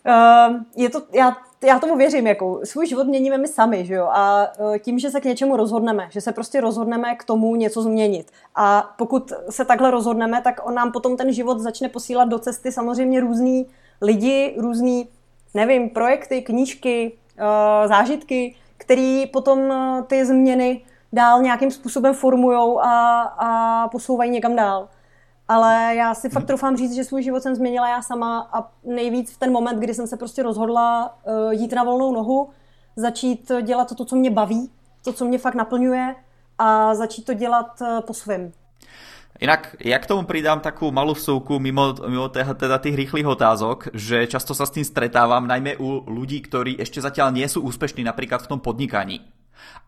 [0.06, 4.10] Ehm, je to, já, já tomu věřím, jako svůj život měníme my sami, že jo?
[4.12, 7.82] A e, tím, že se k něčemu rozhodneme, že se prostě rozhodneme k tomu něco
[7.82, 8.32] změnit.
[8.56, 12.72] A pokud se takhle rozhodneme, tak on nám potom ten život začne posílat do cesty
[12.72, 13.68] samozřejmě různý
[14.02, 15.10] lidi, různý,
[15.54, 20.82] nevím, projekty, knížky, e, zážitky, který potom e, ty změny
[21.14, 24.90] dál nějakým způsobem formujou a, a posouvají někam dál
[25.48, 29.32] ale já si fakt troufám říct, že svůj život jsem změnila já sama a nejvíc
[29.32, 32.50] v ten moment, kdy jsem se prostě rozhodla uh, jít na volnou nohu,
[32.96, 34.72] začít dělat to, co mě baví,
[35.04, 36.16] to, co mě fakt naplňuje
[36.60, 38.52] a začít to dělat uh, po svém.
[39.42, 43.90] Inak ja k tomu pridám takú malú vsúku mimo, mimo teda, teda tých rýchlych otázok,
[43.98, 48.06] že často sa s tým stretávam, najmä u ľudí, ktorí ešte zatiaľ nie sú úspešní
[48.06, 49.26] napríklad v tom podnikaní.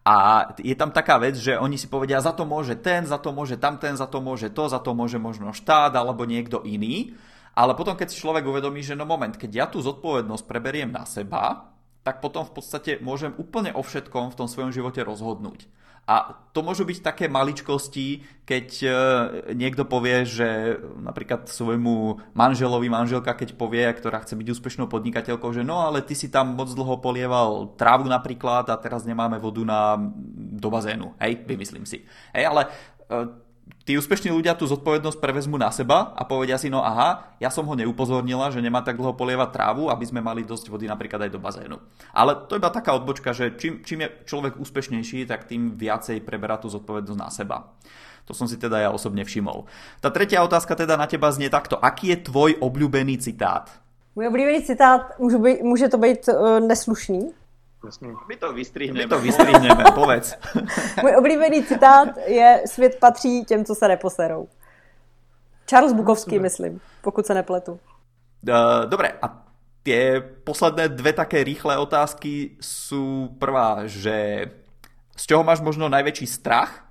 [0.06, 3.34] A je tam taká vec, že oni si povedia, za to môže ten, za to
[3.34, 7.18] môže tamten, za to môže to, za to môže možno štát alebo niekto iný.
[7.56, 11.08] Ale potom, keď si človek uvedomí, že no moment, keď ja tú zodpovednosť preberiem na
[11.08, 11.74] seba,
[12.06, 15.66] tak potom v podstate môžem úplne o všetkom v tom svojom živote rozhodnúť.
[16.06, 18.90] A to môžu byť také maličkosti, keď e,
[19.58, 25.66] niekto povie, že napríklad svojmu manželovi, manželka, keď povie, ktorá chce byť úspešnou podnikateľkou, že
[25.66, 29.98] no ale ty si tam moc dlho polieval trávu napríklad a teraz nemáme vodu na,
[30.56, 31.18] do bazénu.
[31.18, 32.06] Hej, vymyslím si.
[32.38, 32.62] Hej, ale
[33.10, 33.45] e,
[33.86, 37.64] tí úspešní ľudia tú zodpovednosť prevezmú na seba a povedia si, no aha, ja som
[37.70, 41.32] ho neupozornila, že nemá tak dlho polievať trávu, aby sme mali dosť vody napríklad aj
[41.32, 41.78] do bazénu.
[42.10, 46.26] Ale to je iba taká odbočka, že čím, čím je človek úspešnejší, tak tým viacej
[46.26, 47.58] preberá tú zodpovednosť na seba.
[48.26, 49.70] To som si teda ja osobne všimol.
[50.02, 51.78] Tá tretia otázka teda na teba znie takto.
[51.78, 53.70] Aký je tvoj obľúbený citát?
[54.16, 57.34] Můj oblíbený citát, může, být, může to být uh, neslušný,
[57.86, 58.14] Jasně.
[58.28, 59.04] My to vystrihneme.
[59.04, 60.36] My to vystrihneme, povedz.
[61.02, 64.48] Můj oblíbený citát je svět patří těm, co se neposerou.
[65.70, 67.80] Charles Bukovský, myslím, pokud se nepletu.
[68.50, 69.46] Uh, dobre, a
[69.84, 74.46] tie posledné dve také rýchle otázky sú prvá, že
[75.18, 76.86] z čeho máš možno najväčší strach?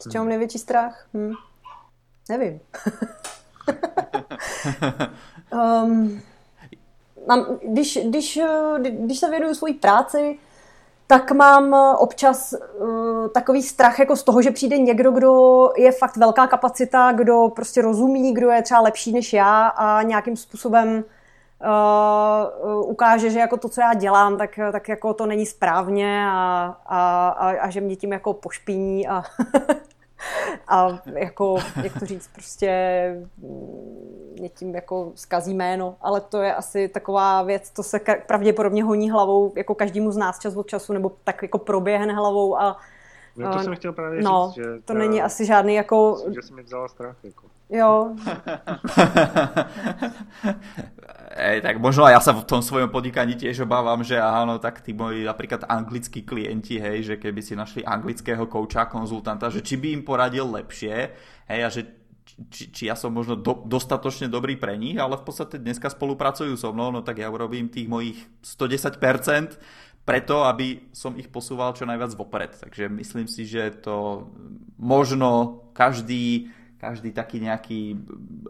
[0.00, 1.08] Z čeho mám největší strach?
[1.12, 1.36] Hm.
[2.28, 2.60] Nevím.
[5.52, 6.22] um,
[7.28, 8.40] mám, když, když,
[8.90, 10.38] když se věnuju svojí práci,
[11.10, 16.16] tak mám občas uh, takový strach jako z toho, že přijde někdo, kdo je fakt
[16.16, 21.04] velká kapacita, kdo prostě rozumí, kdo je třeba lepší než já a nějakým způsobem
[22.64, 26.76] uh, ukáže, že jako to, co já dělám, tak, tak jako to není správně a,
[26.86, 29.22] a, a, a že mě tím jako pošpiní a
[30.68, 32.70] a jako, jak to říct, prostě
[34.38, 39.10] mě tím jako zkazí jméno, ale to je asi taková věc, to se pravděpodobně honí
[39.10, 42.76] hlavou jako každému z nás čas od času, nebo tak jako proběhne hlavou a
[43.36, 44.80] No to jsem chtěl právě no, říct, že...
[44.84, 46.22] to není asi žádný jako...
[46.34, 47.49] Že jsi mi vzala strach, jako.
[47.70, 48.18] Jo.
[51.30, 54.82] Ej, tak možno aj ja sa v tom svojom podnikaní tiež obávam, že áno, tak
[54.82, 59.78] tí moji napríklad anglickí klienti, hej, že keby si našli anglického kouča, konzultanta, že či
[59.78, 61.14] by im poradil lepšie,
[61.46, 61.86] hej, a že
[62.50, 66.58] či, či ja som možno do, dostatočne dobrý pre nich, ale v podstate dneska spolupracujú
[66.58, 69.54] so mnou, no tak ja urobím tých mojich 110%,
[70.02, 72.56] preto, aby som ich posúval čo najviac vopred.
[72.58, 74.26] Takže myslím si, že to
[74.80, 76.50] možno každý
[76.80, 77.80] každý taký nejaký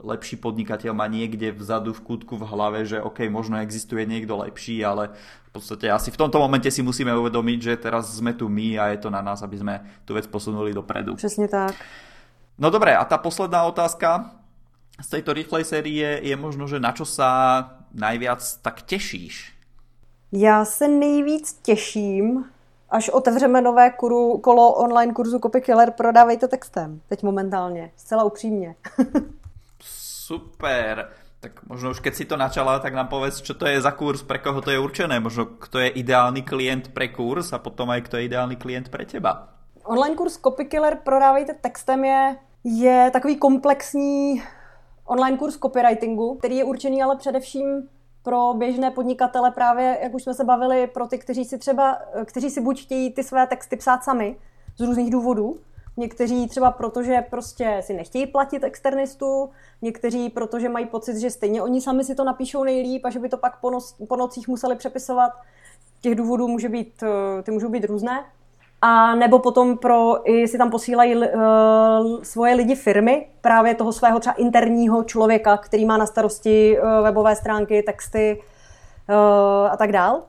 [0.06, 4.86] lepší podnikateľ má niekde vzadu v kútku v hlave, že OK, možno existuje niekto lepší,
[4.86, 5.10] ale
[5.50, 8.94] v podstate asi v tomto momente si musíme uvedomiť, že teraz sme tu my a
[8.94, 11.18] je to na nás, aby sme tú vec posunuli dopredu.
[11.18, 11.74] Přesně tak.
[12.58, 14.30] No dobré, a tá posledná otázka
[15.00, 17.28] z tejto rýchlej série je možno, že na čo sa
[17.90, 19.56] najviac tak tešíš?
[20.32, 22.44] Já se nejvíc těším
[22.90, 27.00] až otevřeme nové kuru, kolo online kurzu Copykiller, prodávejte textem.
[27.08, 27.90] Teď momentálně.
[27.96, 28.74] Zcela upřímně.
[29.82, 31.08] Super.
[31.40, 34.20] Tak možno už keď si to načala, tak nám povedz, čo to je za kurz,
[34.22, 35.20] pre koho to je určené.
[35.20, 39.08] Možno kto je ideálny klient pre kurz a potom aj kto je ideálny klient pre
[39.08, 39.48] teba.
[39.88, 44.42] Online kurz Copykiller prodávejte textem je, je takový komplexní
[45.04, 47.88] online kurz copywritingu, který je určený ale především
[48.22, 52.50] pro běžné podnikatele právě, jak už jsme se bavili, pro ty, kteří si třeba, kteří
[52.50, 54.36] si buď chtějí ty své texty psát sami
[54.76, 55.60] z různých důvodů,
[55.96, 59.50] Někteří třeba proto, že prostě si nechtějí platit externistu,
[59.82, 63.18] někteří proto, že mají pocit, že stejně oni sami si to napíšou nejlíp a že
[63.18, 65.32] by to pak po, noc, po nocích museli přepisovat.
[66.00, 67.04] Těch důvodů může být,
[67.42, 68.24] ty můžou být různé.
[68.82, 71.22] A nebo potom pro, i si tam posílají uh,
[72.22, 77.36] svoje lidi firmy, právě toho svého třeba interního člověka, který má na starosti uh, webové
[77.36, 78.42] stránky, texty
[79.08, 79.14] uh,
[79.72, 80.22] a tak dál.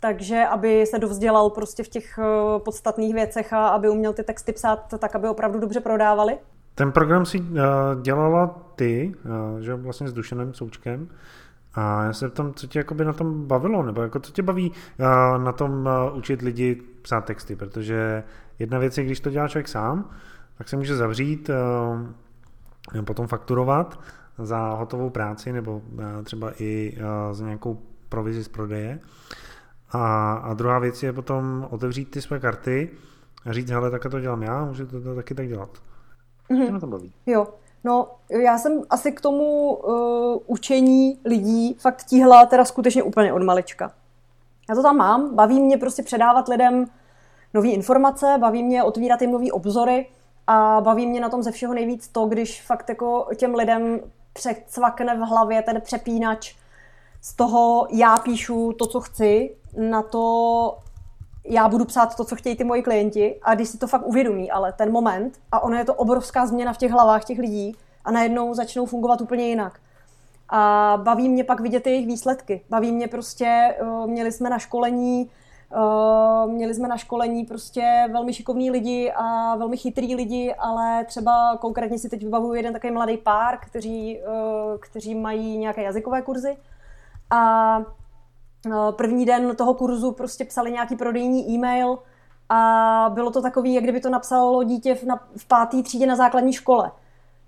[0.00, 4.52] Takže aby se dovzdělal prostě v těch uh, podstatných věcech a aby uměl ty texty
[4.52, 6.38] psát tak, aby opravdu dobře prodávali.
[6.74, 7.46] Ten program si uh,
[8.02, 11.08] dělala ty, uh, že vlastně s Dušanem Součkem.
[11.74, 14.70] A já se tam, co tě jakoby na tom bavilo, nebo jako co tě baví
[14.70, 18.24] uh, na tom uh, učit lidi psát texty, protože
[18.58, 20.10] jedna věc je, když to dělá člověk sám,
[20.58, 21.50] tak se může zavřít,
[22.94, 24.00] uh, potom fakturovat
[24.38, 25.82] za hotovou práci nebo
[26.24, 26.98] třeba i
[27.32, 29.00] za nějakou provizi z prodeje.
[29.90, 32.90] A, a druhá věc je potom otevřít ty své karty
[33.44, 35.82] a říct, hele, tak to dělám já, můžu to, to taky tak dělat.
[36.50, 36.72] Mm-hmm.
[36.72, 37.12] na to baví?
[37.26, 37.46] Jo,
[37.84, 43.42] No, já jsem asi k tomu uh, učení lidí fakt tíhla teda skutečně úplně od
[43.42, 43.92] malička.
[44.68, 46.86] Já to tam mám, baví mě prostě předávat lidem
[47.54, 50.06] nové informace, baví mě otvírat jim nové obzory
[50.46, 54.00] A baví mě na tom ze všeho nejvíc to, když fakt jako těm lidem
[54.32, 56.54] přecvakne v hlavě ten přepínač
[57.20, 60.78] z toho já píšu to, co chci, na to
[61.44, 64.50] já budu psát to, co chtějí ty moji klienti a když si to fakt uvědomí,
[64.50, 68.10] ale ten moment a ono je to obrovská změna v těch hlavách těch lidí a
[68.10, 69.80] najednou začnou fungovat úplně jinak.
[70.48, 72.64] A baví mě pak vidět jejich výsledky.
[72.70, 75.30] Baví mě prostě, eh, měli jsme na školení
[75.76, 81.56] Uh, měli jsme na školení prostě velmi šikovní lidi a velmi chytrý lidi, ale třeba
[81.60, 86.56] konkrétně si teď vybavuju jeden takový mladý pár, kteří, uh, kteří mají nějaké jazykové kurzy
[87.30, 87.82] a
[88.90, 91.98] první den toho kurzu prostě psali nějaký prodejní e-mail
[92.48, 96.16] a bylo to takový, jak kdyby to napsalo dítě v, na, v pátý třídě na
[96.16, 96.90] základní škole.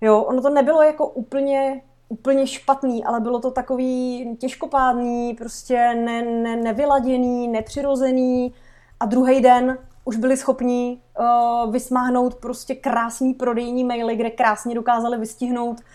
[0.01, 6.21] Jo, ono to nebylo jako úplně úplně špatný, ale bylo to takový těžkopádný, prostě ne,
[6.21, 8.53] ne, nevyladěný, nepřirozený
[8.99, 15.17] a druhý den už byli schopni uh, vysmáhnout prostě krásný prodejní maily, kde krásně dokázali
[15.17, 15.85] vystihnout uh,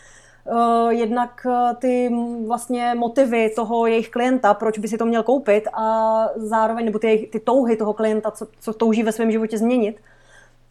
[0.88, 2.11] jednak uh, ty
[2.46, 7.28] vlastně motivy toho jejich klienta, proč by si to měl koupit a zároveň, nebo ty,
[7.32, 10.00] ty touhy toho klienta, co, co touží ve svém životě změnit.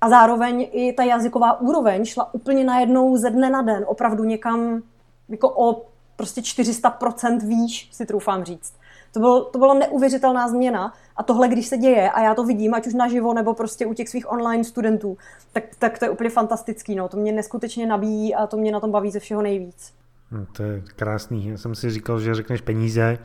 [0.01, 4.81] A zároveň i ta jazyková úroveň šla úplně najednou ze dne na den, opravdu někam
[5.29, 5.85] jako o
[6.15, 8.73] prostě 400% výš, si troufám říct.
[9.11, 12.73] To, bylo, to byla neuvěřitelná změna a tohle, když se děje a já to vidím,
[12.73, 15.17] ať už naživo nebo prostě u těch svých online studentů,
[15.53, 16.95] tak, tak to je úplně fantastický.
[16.95, 17.07] No.
[17.07, 19.93] To mě neskutečně nabíjí a to mě na tom baví ze všeho nejvíc.
[20.31, 21.47] No, to je krásný.
[21.47, 23.17] Já jsem si říkal, že řekneš peníze,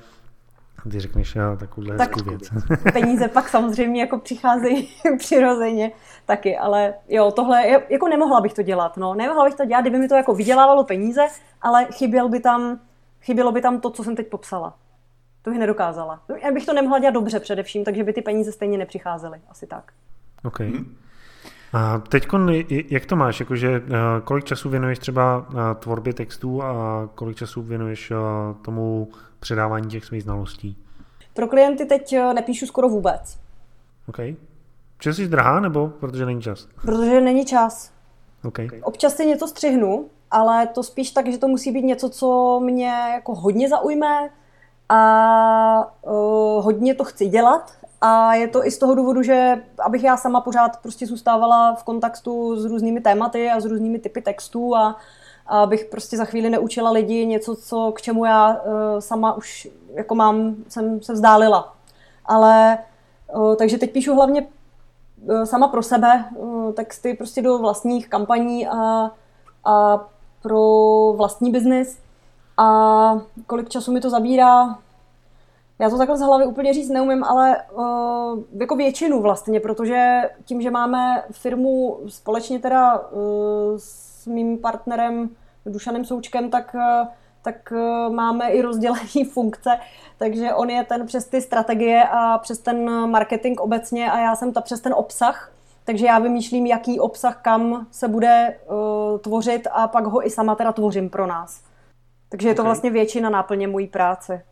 [0.87, 2.43] a ty řekneš já takovouhle tak hezkou věc.
[2.93, 5.93] peníze pak samozřejmě jako přicházejí přirozeně
[6.27, 9.15] taky, ale jo, tohle, jako nemohla bych to dělat, no.
[9.15, 11.27] Nemohla bych to dělat, kdyby mi to jako vydělávalo peníze,
[11.63, 12.81] ale chyběl by tam,
[13.23, 14.75] chybělo by tam to, co jsem teď popsala.
[15.43, 16.23] To bych nedokázala.
[16.43, 19.41] Já bych to nemohla dělat dobře především, takže by ty peníze stejně nepřicházely.
[19.49, 19.93] Asi tak.
[20.45, 20.61] OK.
[21.73, 22.29] A teď,
[22.91, 23.41] jak to máš?
[23.41, 23.91] Jakože, eh,
[24.25, 28.15] kolik času věnuješ třeba eh, tvorbě textů a kolik času věnuješ eh,
[28.65, 29.09] tomu
[29.41, 30.77] předávání těch svých znalostí?
[31.35, 33.39] Pro klienty teď nepíšu skoro vůbec.
[34.09, 34.17] OK.
[34.97, 36.69] Protože jsi drahá, nebo protože není čas?
[36.83, 37.93] Protože není čas.
[38.45, 38.69] Okay.
[38.83, 42.89] Občas si něco střihnu, ale to spíš tak, že to musí být něco, co mě
[42.89, 44.31] jako hodně zaujme
[44.93, 47.71] a uh, hodně to chci dělat.
[48.01, 51.85] A je to i z toho důvodu, že abych já sama pořád prostě zůstávala v
[51.85, 54.97] kontaktu s různými tématy a s různými typy textů a,
[55.47, 58.61] abych prostě za chvíli neučila lidi něco, co, k čemu já uh,
[58.99, 61.75] sama už jako mám, jsem se vzdálila.
[62.27, 62.79] Ale
[63.35, 64.47] uh, takže teď píšu hlavně
[65.23, 69.11] uh, sama pro sebe uh, texty prostě do vlastních kampaní a,
[69.65, 70.05] a
[70.43, 70.61] pro
[71.17, 72.02] vlastní biznis
[72.57, 74.79] a kolik času mi to zabírá,
[75.79, 80.63] já to takhle z hlavy úplně říct neumím, ale uh, jako většinu vlastně, protože tím,
[80.63, 83.23] že máme firmu společně teda uh,
[83.77, 85.31] s mým partnerem
[85.67, 87.09] Dušanem Součkem, tak, uh,
[87.43, 87.73] tak
[88.11, 89.79] máme i rozdělení funkce,
[90.19, 94.53] takže on je ten přes ty strategie a přes ten marketing obecně a já jsem
[94.53, 95.53] ta přes ten obsah,
[95.85, 100.55] takže já vymýšlím, jaký obsah kam se bude uh, tvořit a pak ho i sama
[100.55, 101.72] teda tvořím pro nás.
[102.33, 104.43] Takže je to vlastně většina náplně mojí práce.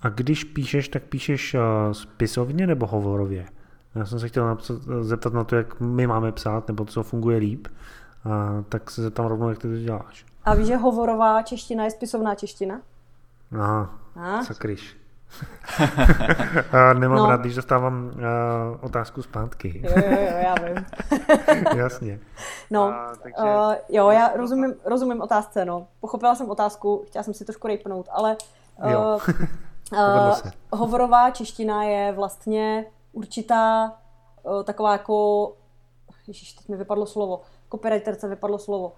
[0.00, 1.60] A když píšeš, tak píšeš uh,
[1.92, 3.46] spisovně nebo hovorově?
[3.94, 7.38] Já jsem se chtěl napsat, zeptat na to, jak my máme psát, nebo co funguje
[7.38, 7.68] líp,
[8.26, 8.32] uh,
[8.68, 10.26] tak se zeptám rovnou, jak ty to děláš.
[10.44, 12.80] A víš, že hovorová čeština je spisovná čeština?
[13.52, 14.44] Aha, a?
[14.44, 14.96] sakryš.
[16.98, 17.30] Nemám no.
[17.30, 18.20] rád, když dostávám uh,
[18.80, 19.80] otázku zpátky.
[19.84, 20.86] jo, jo, jo, já vím.
[21.76, 22.20] Jasně.
[22.70, 23.42] No, a, takže...
[23.42, 25.86] uh, jo, já rozumím, rozumím otázce, no.
[26.00, 28.36] Pochopila jsem otázku, chtěla jsem si trošku rejpnout, ale
[28.84, 29.18] uh,
[29.92, 30.38] uh,
[30.72, 33.92] hovorová čeština je vlastně určitá
[34.42, 35.52] uh, taková jako,
[36.26, 38.92] ježiš, teď mi vypadlo slovo, copywriterce vypadlo slovo.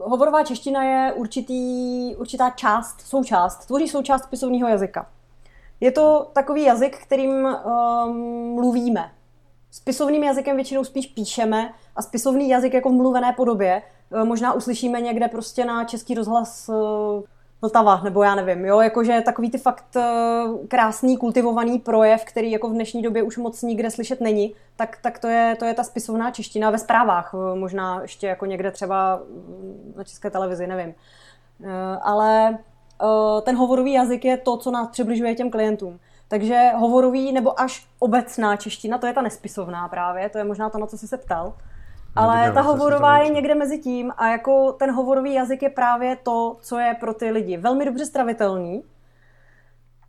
[0.00, 5.06] Hovorová čeština je určitý, určitá část, součást, tvoří součást pisovního jazyka.
[5.80, 9.10] Je to takový jazyk, kterým um, mluvíme.
[9.70, 15.00] Spisovným jazykem většinou spíš píšeme a spisovný jazyk jako v mluvené podobě uh, možná uslyšíme
[15.00, 17.22] někde prostě na český rozhlas uh,
[17.62, 22.68] Vltava, nebo já nevím, jo, jakože takový ty fakt uh, krásný, kultivovaný projev, který jako
[22.68, 25.84] v dnešní době už moc nikde slyšet není, tak, tak to, je, to je ta
[25.84, 29.20] spisovná čeština ve zprávách, možná ještě jako někde třeba
[29.96, 30.94] na české televizi, nevím.
[32.02, 32.75] Ale Eh,
[33.42, 35.98] ten hovorový jazyk je to, co nás přibližuje těm klientům.
[36.28, 40.78] Takže hovorový nebo až obecná čeština, to je ta nespisovná právě, to je možná to,
[40.78, 41.54] na co jsi se ptal.
[42.16, 46.56] Ale ta hovorová je někde mezi tím a jako ten hovorový jazyk je právě to,
[46.60, 48.82] co je pro ty lidi velmi dobře stravitelný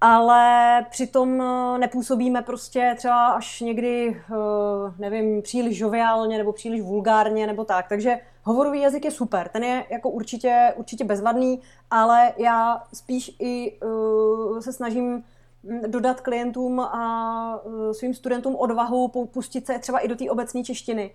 [0.01, 7.47] ale přitom eh, nepůsobíme prostě třeba až někdy, eh, nevím, příliš žoviálně nebo příliš vulgárně
[7.47, 7.87] nebo tak.
[7.89, 13.79] Takže hovorový jazyk je super, ten je jako určitě, určitě bezvadný, ale já spíš i
[13.79, 15.23] uh, se snažím
[15.63, 21.11] hm, dodat klientům a svým studentům odvahu pustit se třeba i do té obecní češtiny.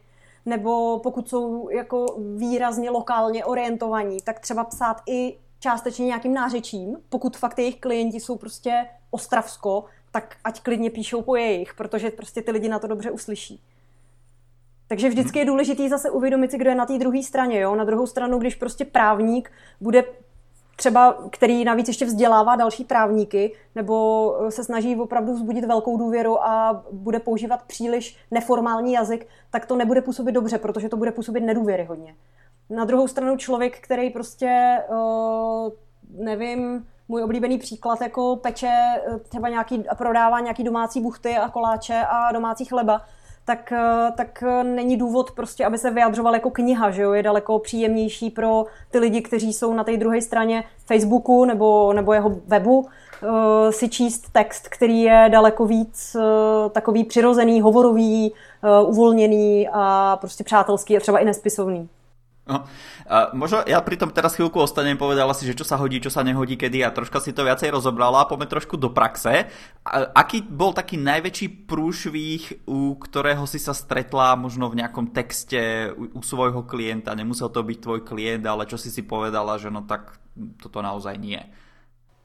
[0.47, 2.07] Nebo pokud jsou jako
[2.37, 6.97] výrazně lokálně orientovaní, tak třeba psát i částečně nějakým nářečím.
[7.09, 12.43] Pokud fakt jejich klienti jsou prostě Ostravsko, tak ať klidně píšou po jejich, protože prostě
[12.43, 13.63] ty lidi na to dobře uslyší.
[14.93, 17.61] Takže vždycky je důležité zase uvědomit si, kdo je na té druhé straně.
[17.61, 17.75] Jo?
[17.75, 20.05] Na druhou stranu, když prostě právník bude
[20.77, 26.85] třeba, který navíc ještě vzdělává další právníky, nebo se snaží opravdu vzbudit velkou důvěru a
[26.93, 32.15] bude používat příliš neformální jazyk, tak to nebude působit dobře, protože to bude působit nedůvěryhodně.
[32.71, 35.73] Na druhou stranu člověk, který prostě, uh,
[36.25, 38.73] nevím, můj oblíbený příklad, jako peče
[39.07, 43.01] eh, třeba nějaký, prodává nějaký domácí buchty a koláče a domácí chleba,
[43.45, 47.13] tak, eh, tak není důvod prostě, aby se vyjadřoval jako kniha, že jo?
[47.13, 52.13] Je daleko příjemnější pro ty lidi, kteří jsou na té druhé straně Facebooku nebo, nebo
[52.13, 52.89] jeho webu, uh,
[53.71, 56.17] si číst text, který je daleko víc
[56.73, 58.33] takový přirozený, hovorový,
[58.87, 61.89] uvolněný a prostě přátelský a třeba i nespisovný.
[62.43, 62.67] No.
[63.07, 66.11] A možno ja pri tom teraz chvíľku ostanem, povedala si, že čo sa hodí, čo
[66.11, 69.47] sa nehodí, kedy a troška si to viacej rozobrala a poďme trošku do praxe.
[69.87, 75.95] A aký bol taký najväčší prúšvih, u ktorého si sa stretla možno v nejakom texte
[75.95, 77.15] u, u svojho klienta?
[77.15, 80.19] Nemusel to byť tvoj klient, ale čo si si povedala, že no tak
[80.59, 81.39] toto naozaj nie.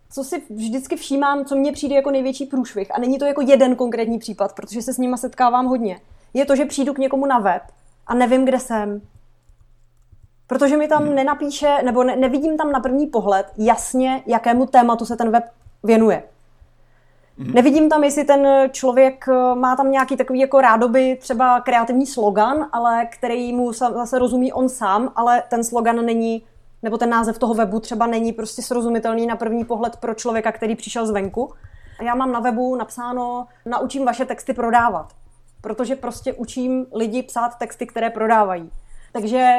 [0.09, 3.75] Co si vždycky všímám, co mně přijde jako největší průšvih, a není to jako jeden
[3.75, 5.99] konkrétní případ, protože se s nima setkávám hodně,
[6.33, 7.61] je to, že přijdu k někomu na web
[8.07, 9.01] a nevím, kde jsem,
[10.47, 15.15] Protože mi tam nenapíše, nebo ne, nevidím tam na první pohled jasně, jakému tématu se
[15.15, 15.43] ten web
[15.83, 16.23] věnuje.
[17.39, 17.53] Mm-hmm.
[17.53, 22.67] Nevidím tam, jestli ten člověk eh, má tam nějaký takový jako rádoby třeba kreativní slogan,
[22.71, 26.43] ale který mu zase rozumí on sám, ale ten slogan není,
[26.83, 30.75] nebo ten název toho webu třeba není prostě srozumitelný na první pohled pro člověka, který
[30.75, 31.53] přišel zvenku.
[32.01, 35.13] Já mám na webu napsáno, naučím vaše texty prodávat,
[35.61, 38.71] protože prostě učím lidi psát texty, které prodávají.
[39.13, 39.57] Takže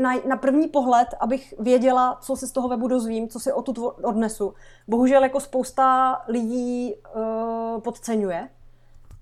[0.00, 3.62] na, na první pohled, abych věděla, co si z toho webu dozvím, co si o
[3.62, 4.54] tu odnesu.
[4.88, 8.48] Bohužel jako spousta lidí uh, podceňuje.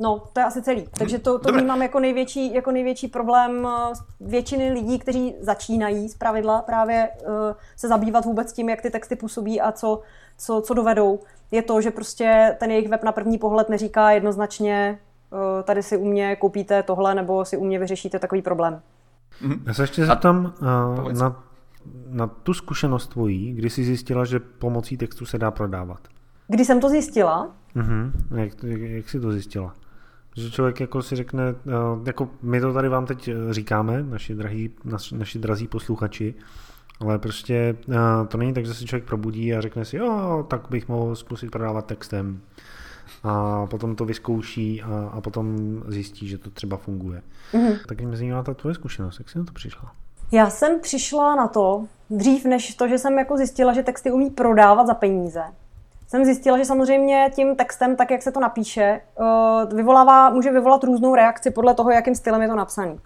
[0.00, 0.88] No, to je asi celý.
[0.98, 6.14] Takže to, to vnímám jako největší, jako největší problém eh, většiny lidí, kteří začínají z
[6.14, 7.28] pravidla právě uh,
[7.76, 10.00] se zabývat vůbec tím, jak ty texty působí a co,
[10.38, 11.20] co, co dovedou.
[11.50, 14.98] Je to, že prostě ten jejich web na první pohled neříká jednoznačně
[15.30, 18.82] uh, tady si u mě koupíte tohle nebo si u mě vyřešíte takový problém.
[19.42, 19.60] Mm-hmm.
[19.66, 21.42] Já se ještě zeptám uh, na,
[22.08, 26.08] na tu zkušenost tvojí, kdy jsi zjistila, že pomocí textu se dá prodávat.
[26.48, 27.50] Kdy jsem to zjistila?
[27.76, 28.12] Uh-huh.
[28.34, 29.74] Jak, jak, jak jsi to zjistila?
[30.36, 34.70] Že člověk jako si řekne, uh, jako my to tady vám teď říkáme, naši, drahí,
[34.84, 36.34] naš, naši drazí posluchači,
[37.00, 37.94] ale prostě uh,
[38.28, 41.50] to není tak, že se člověk probudí a řekne si, jo, tak bych mohl zkusit
[41.50, 42.40] prodávat textem
[43.22, 45.56] a potom to vyzkouší a, a potom
[45.88, 47.22] zjistí, že to třeba funguje.
[47.52, 47.78] Mm-hmm.
[47.88, 49.92] Tak mě zajímá ta tvoje zkušenost, jak jsi na to přišla?
[50.32, 54.30] Já jsem přišla na to, dřív než to, že jsem jako zjistila, že texty umí
[54.30, 55.42] prodávat za peníze,
[56.14, 60.84] jsem zjistila, že samozřejmě tím textem, tak jak se to napíše, eh, vyvolává, může vyvolat
[60.84, 63.00] různou reakci podle toho, jakým stylem je to napsaný.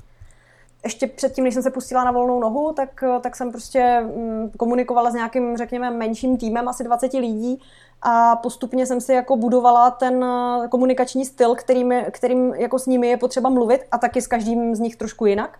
[0.84, 4.50] Ještě předtím, než jsem se pustila na volnou nohu, tak, eh, tak jsem prostě mm,
[4.58, 7.60] komunikovala s nějakým, řekněme, menším týmem, asi 20 lidí
[8.02, 13.08] a postupně jsem si jako budovala ten eh, komunikační styl, kterým, kterým jako s nimi
[13.08, 15.58] je potřeba mluvit a taky s každým z nich trošku jinak.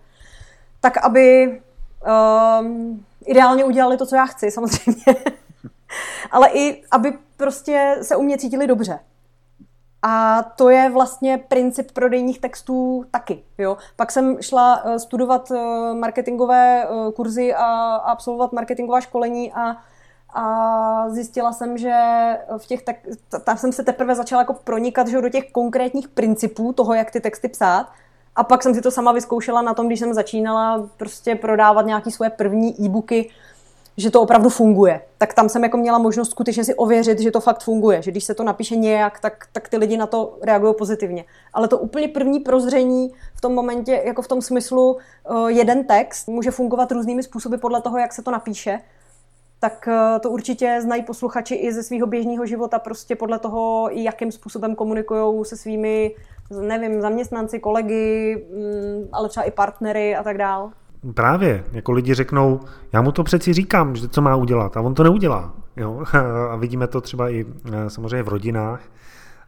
[0.81, 1.59] Tak, aby
[2.59, 5.03] um, ideálně udělali to, co já chci, samozřejmě.
[6.31, 8.99] Ale i, aby prostě se u mě cítili dobře.
[10.01, 13.43] A to je vlastně princip prodejních textů taky.
[13.57, 13.77] Jo?
[13.95, 19.77] Pak jsem šla eh, studovat eh, marketingové kurzy a absolvovat marketingová školení a
[20.33, 21.93] a zjistila jsem, že
[22.57, 22.95] v těch tak,
[23.43, 27.21] tam jsem se teprve začala jako pronikat že do těch konkrétních principů toho, jak ty
[27.21, 27.87] texty psát.
[28.35, 32.11] A pak jsem si to sama vyzkoušela na tom, když jsem začínala prostě prodávat nějaké
[32.11, 33.29] svoje první e-booky,
[33.97, 35.01] že to opravdu funguje.
[35.17, 38.23] Tak tam jsem jako měla možnost skutečně si ověřit, že to fakt funguje, že když
[38.23, 41.25] se to napíše nějak, tak, tak ty lidi na to reagují pozitivně.
[41.53, 46.27] Ale to úplně první prozření v tom momentě, jako v tom smyslu, eh, jeden text
[46.27, 48.79] může fungovat různými způsoby podle toho, jak se to napíše
[49.59, 54.31] tak eh, to určitě znají posluchači i ze svého běžného života, prostě podle toho, jakým
[54.31, 56.15] způsobem komunikují se svými,
[56.61, 60.71] nevím, zaměstnanci, kolegy, mm, ale třeba i partnery a tak dál.
[61.13, 62.59] právě, jako lidi řeknou,
[62.93, 65.53] já mu to přeci říkám, že co má udělat a on to neudělá.
[65.77, 66.03] Jo?
[66.51, 68.81] A vidíme to třeba i eh, samozřejmě v rodinách,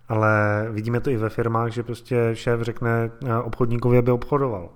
[0.09, 4.69] ale vidíme to i ve firmách, že prostě šéf řekne eh, obchodníkovi, aby obchodoval.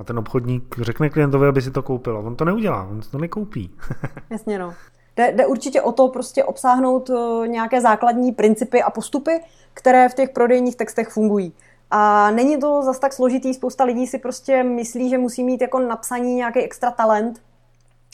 [0.00, 2.18] A ten obchodník řekne klientovi, aby si to koupil.
[2.18, 3.70] On to neudělá, on to nekoupí.
[4.30, 4.74] Jasně no.
[5.16, 9.40] Jde, jde určitě o to prostě obsáhnout eh, nějaké základní principy a postupy,
[9.74, 11.52] které v těch prodejních textech fungují.
[11.90, 15.78] A není to zas tak složitý, spousta lidí si prostě myslí, že musí mít jako
[15.78, 17.40] napsaní nějaký extra talent.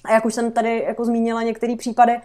[0.05, 2.21] A jak už jsem tady jako zmínila některé případy,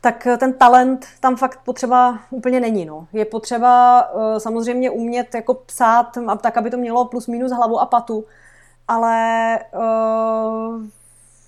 [0.00, 2.84] tak ten talent tam fakt potřeba úplně není.
[2.84, 3.06] No.
[3.12, 7.86] Je potřeba uh, samozřejmě umět jako psát tak, aby to mělo plus minus hlavu a
[7.86, 8.24] patu,
[8.90, 10.84] ale uh,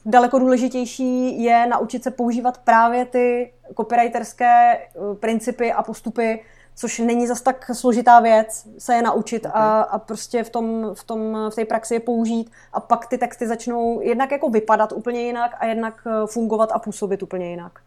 [0.06, 6.40] daleko důležitější je naučit se používat právě ty copywriterské uh, principy a postupy,
[6.74, 9.62] což není zas tak složitá věc se je naučit okay.
[9.62, 13.18] a, a prostě v, tom, v, tom, v té praxi je použít a pak ty
[13.18, 17.80] texty začnou jednak jako vypadat úplně jinak a jednak eh, fungovat a působit úplně jinak.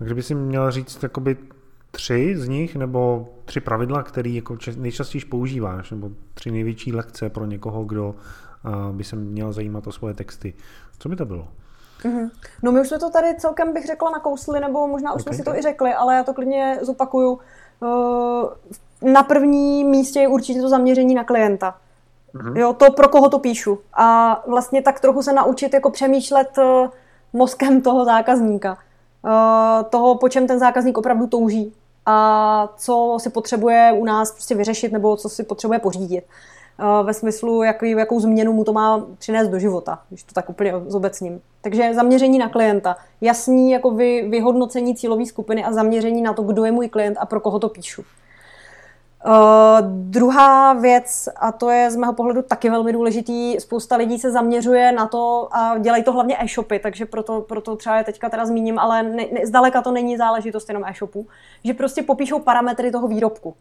[0.00, 1.36] A kdyby si měla říct jakoby
[1.90, 7.46] tři z nich, nebo tři pravidla, které jako nejčastěji používáš, nebo tři největší lekce pro
[7.46, 8.14] někoho, kdo
[8.64, 10.54] eh, by se měl zajímat o svoje texty.
[10.98, 11.48] Co by to bylo?
[12.02, 12.30] Mm-hmm.
[12.62, 15.34] No my už jsme to tady celkem bych řekla nakousli, nebo možná už okay.
[15.34, 17.38] jsme si to i řekli, ale já to klidně zopakuju.
[17.82, 21.74] Eh, na první místě je určitě to zaměření na klienta.
[22.34, 22.56] Mm-hmm.
[22.56, 23.78] Jo, to, pro koho to píšu.
[23.94, 26.88] A vlastně tak trochu se naučit jako přemýšlet eh,
[27.32, 28.78] mozkem toho zákazníka.
[29.26, 31.72] Eh, toho, po čem ten zákazník opravdu touží
[32.06, 36.24] a co si potřebuje u nás prostě vyřešit nebo co si potřebuje pořídit.
[37.02, 40.72] Ve smyslu, jaký, jakou změnu mu to má přinést do života, když to tak úplně
[40.86, 41.40] zobecním.
[41.60, 46.64] Takže zaměření na klienta, jasný jako vy, vyhodnocení cílové skupiny a zaměření na to, kdo
[46.64, 48.02] je můj klient a pro koho to píšu.
[49.26, 49.32] Uh,
[49.84, 54.92] druhá věc, a to je z mého pohledu taky velmi důležitý, spousta lidí se zaměřuje
[54.92, 58.78] na to a dělají to hlavně e-shopy, takže proto, proto třeba je teďka teda zmíním,
[58.78, 61.26] ale ne, ne, zdaleka to není záležitost jenom e-shopu,
[61.64, 63.54] že prostě popíšou parametry toho výrobku.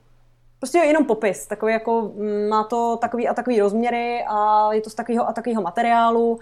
[0.60, 4.90] Prostě jenom popis, takový jako mm, má to takový a takový rozměry a je to
[4.90, 6.40] z takového a takového materiálu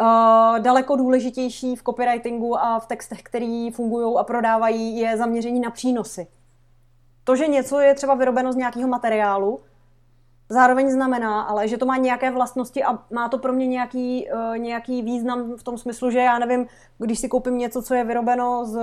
[0.00, 5.70] Uh, daleko důležitější v copywritingu a v textech, který fungují a prodávají, je zaměření na
[5.70, 6.26] přínosy.
[7.24, 9.60] To, že něco je třeba vyrobeno z nějakého materiálu,
[10.48, 14.58] zároveň znamená, ale že to má nějaké vlastnosti a má to pro mě nějaký, uh,
[14.58, 16.66] nějaký význam v tom smyslu, že já nevím,
[16.98, 18.78] když si koupím něco, co je vyrobeno z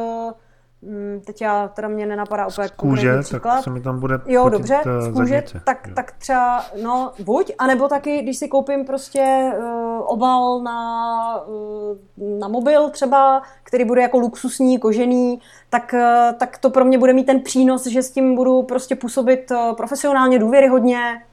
[1.25, 4.81] teď já, teda mě nenapadá úplně z kůže, tak se mi tam bude Jo, dobře,
[4.99, 5.61] z kůže, zadnice.
[5.65, 5.93] tak, jo.
[5.95, 9.63] tak třeba, no, buď, anebo taky, když si koupím prostě uh,
[10.05, 16.69] obal na, uh, na mobil třeba, který bude jako luxusní, kožený, tak, uh, tak to
[16.69, 21.23] pro mě bude mít ten přínos, že s tím budu prostě působit uh, profesionálně, důvěryhodně.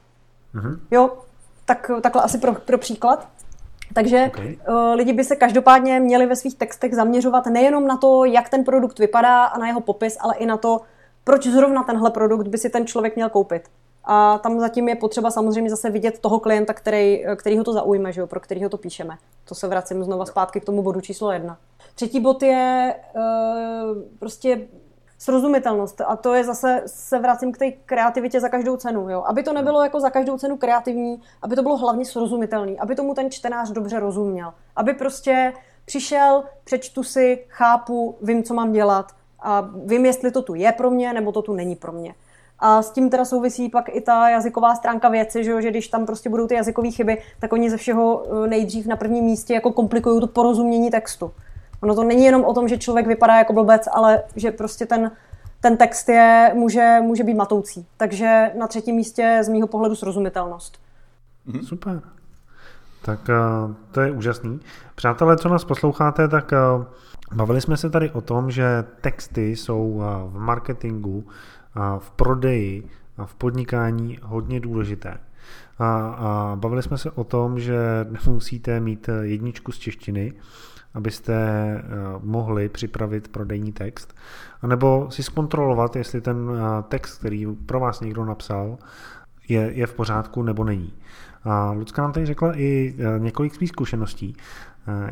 [0.54, 0.78] Mm-hmm.
[0.90, 1.10] Jo,
[1.64, 3.28] tak takhle asi pro, pro příklad.
[3.94, 4.58] Takže okay.
[4.68, 8.64] uh, lidi by se každopádně měli ve svých textech zaměřovat nejenom na to, jak ten
[8.64, 10.80] produkt vypadá a na jeho popis, ale i na to,
[11.24, 13.62] proč zrovna tenhle produkt by si ten člověk měl koupit.
[14.04, 18.12] A tam zatím je potřeba samozřejmě zase vidět toho klienta, který, který ho to zaujme,
[18.12, 19.18] že jo, pro kterého to píšeme.
[19.44, 21.58] To se vracím znova zpátky k tomu bodu číslo jedna.
[21.94, 23.22] Třetí bod je uh,
[24.18, 24.60] prostě
[25.18, 26.00] srozumitelnost.
[26.00, 29.10] A to je zase, se vracím k té kreativitě za každou cenu.
[29.10, 29.24] Jo?
[29.26, 33.14] Aby to nebylo jako za každou cenu kreativní, aby to bylo hlavně srozumitelný, aby tomu
[33.14, 34.52] ten čtenář dobře rozuměl.
[34.76, 35.52] Aby prostě
[35.84, 40.90] přišel, přečtu si, chápu, vím, co mám dělat a vím, jestli to tu je pro
[40.90, 42.14] mě, nebo to tu není pro mě.
[42.58, 45.60] A s tím teda souvisí pak i ta jazyková stránka věci, že, jo?
[45.60, 48.96] že když tam prostě budou ty jazykové chyby, tak oni ze všeho eh, nejdřív na
[48.96, 51.32] prvním místě jako komplikují to porozumění textu.
[51.80, 55.10] Ono to není jenom o tom, že člověk vypadá jako blbec, ale že prostě ten,
[55.60, 57.86] ten text je, může, může být matoucí.
[57.96, 60.78] Takže na třetím místě z mýho pohledu srozumitelnost.
[61.46, 61.62] Mhm.
[61.62, 62.00] Super.
[63.04, 64.60] Tak uh, to je úžasný.
[64.94, 66.84] Přátelé, co nás posloucháte, tak uh,
[67.34, 71.24] bavili jsme se tady o tom, že texty jsou uh, v marketingu,
[71.98, 75.18] v prodeji a v podnikání hodně důležité.
[75.78, 77.78] A, a bavili jsme se o tom, že
[78.26, 80.32] nemusíte mít jedničku z češtiny,
[80.98, 81.82] abyste eh,
[82.22, 84.14] mohli připravit prodejní text,
[84.62, 88.78] anebo si zkontrolovat, jestli ten eh, text, který pro vás někdo napsal,
[89.48, 90.92] je, je v pořádku nebo není.
[91.44, 94.36] A Lucka nám tady řekla i eh, několik svých zkušeností.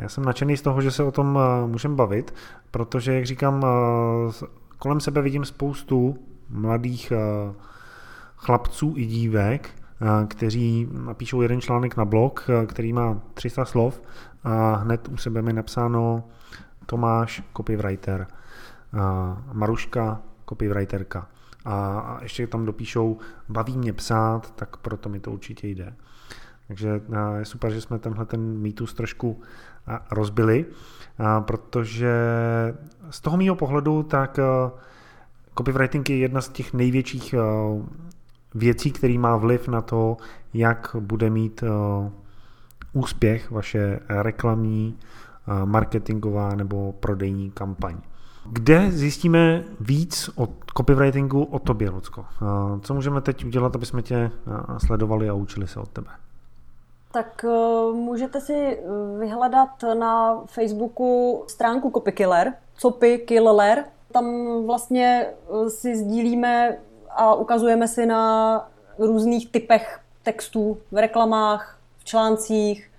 [0.01, 2.35] Já jsem nadšený z toho, že se o tom můžeme bavit,
[2.71, 3.67] protože, jak říkám,
[4.79, 6.19] kolem sebe vidím spoustu
[6.51, 7.13] mladých
[8.37, 9.71] chlapců i dívek,
[10.29, 14.03] kteří napíšou jeden článek na blog, který má 300 slov
[14.47, 16.25] a hned u sebe mi napsáno
[16.87, 18.27] Tomáš, copywriter,
[19.53, 21.27] Maruška, copywriterka.
[21.65, 23.19] A ještě tam dopíšou,
[23.49, 25.95] baví mě psát, tak proto mi to určitě jde.
[26.67, 27.01] Takže
[27.39, 29.41] je super, že jsme tenhle ten mýtus trošku
[30.11, 30.67] rozbili,
[31.41, 32.15] protože
[33.11, 34.39] z toho mýho pohledu tak
[35.59, 37.35] copywriting je jedna z těch největších
[38.55, 40.17] věcí, který má vliv na to,
[40.55, 41.65] jak bude mít
[42.97, 44.99] úspěch vaše reklamní,
[45.65, 47.97] marketingová nebo prodejní kampaň.
[48.53, 52.25] Kde zjistíme víc o copywritingu o tobě, Lucko?
[52.83, 54.31] Co můžeme teď udělat, aby jsme tě
[54.87, 56.11] sledovali a učili se od tebe?
[57.17, 57.45] Tak
[57.93, 58.79] můžete si eh,
[59.19, 59.69] vyhledat
[59.99, 63.85] na Facebooku stránku CopyKiller, CopyKiller.
[64.13, 64.27] Tam
[64.67, 66.79] vlastně eh, si sdílíme
[67.11, 68.69] a ukazujeme si na
[68.99, 71.76] různých typech textů v reklamách,
[72.07, 72.91] článcích,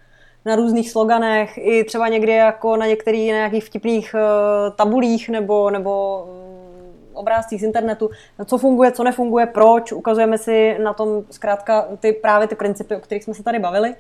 [0.46, 6.26] na různých sloganech, i třeba někdy jako na některých nějakých vtipných uh, tabulích nebo, nebo
[7.14, 8.10] obrázcích z internetu,
[8.46, 13.00] co funguje, co nefunguje, proč, ukazujeme si na tom zkrátka ty, právě ty principy, o
[13.00, 13.96] kterých jsme se tady bavili.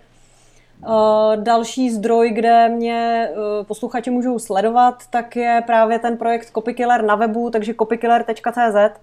[0.87, 3.29] Uh, další zdroj, kde mě
[3.67, 8.99] posluchači můžou sledovat, tak je právě ten projekt Copykiller na webu, takže copykiller.cz.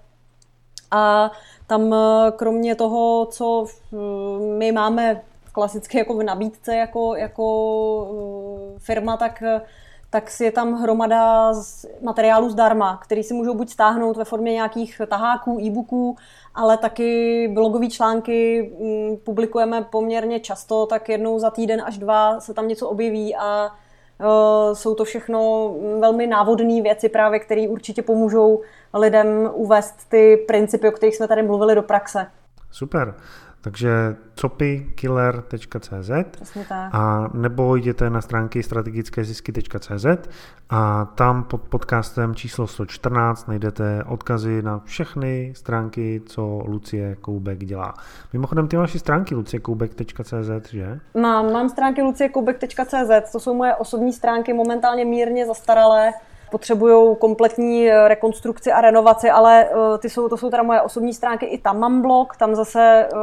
[0.91, 1.31] A
[1.67, 1.95] tam
[2.37, 3.67] kromě toho, co
[4.59, 5.21] my máme
[5.55, 7.47] klasicky jako v nabídce jako, jako
[8.79, 9.43] firma, tak
[10.15, 11.53] tak si je tam hromada
[12.03, 16.17] materiálů zdarma, který si můžou buď stáhnout ve formě nějakých taháků, e-booků,
[16.55, 22.55] ale taky blogové články mm, publikujeme poměrně často, tak jednou za týden až dva se
[22.55, 28.61] tam něco objeví a e, jsou to všechno velmi návodné věci právě, které určitě pomůžou
[28.95, 32.27] lidem uvést ty principy, o kterých jsme tady mluvili do praxe.
[32.71, 33.15] Super.
[33.65, 36.11] Takže copykiller.cz
[36.93, 40.07] a nebo jděte na stránky strategickézisky.cz
[40.71, 47.95] a tam pod podcastem číslo 114 najdete odkazy na všechny stránky, co Lucie Koubek dělá.
[48.33, 51.01] Mimochodem ty vaše stránky luciekoubek.cz, že?
[51.21, 56.13] Mám, mám stránky luciekoubek.cz, to jsou moje osobní stránky, momentálně mírně zastaralé,
[56.51, 61.15] potřebují kompletní eh, rekonstrukci a renovaci, ale uh, ty jsou, to jsou teda moje osobní
[61.15, 63.19] stránky, i tam mám blog, tam zase uh,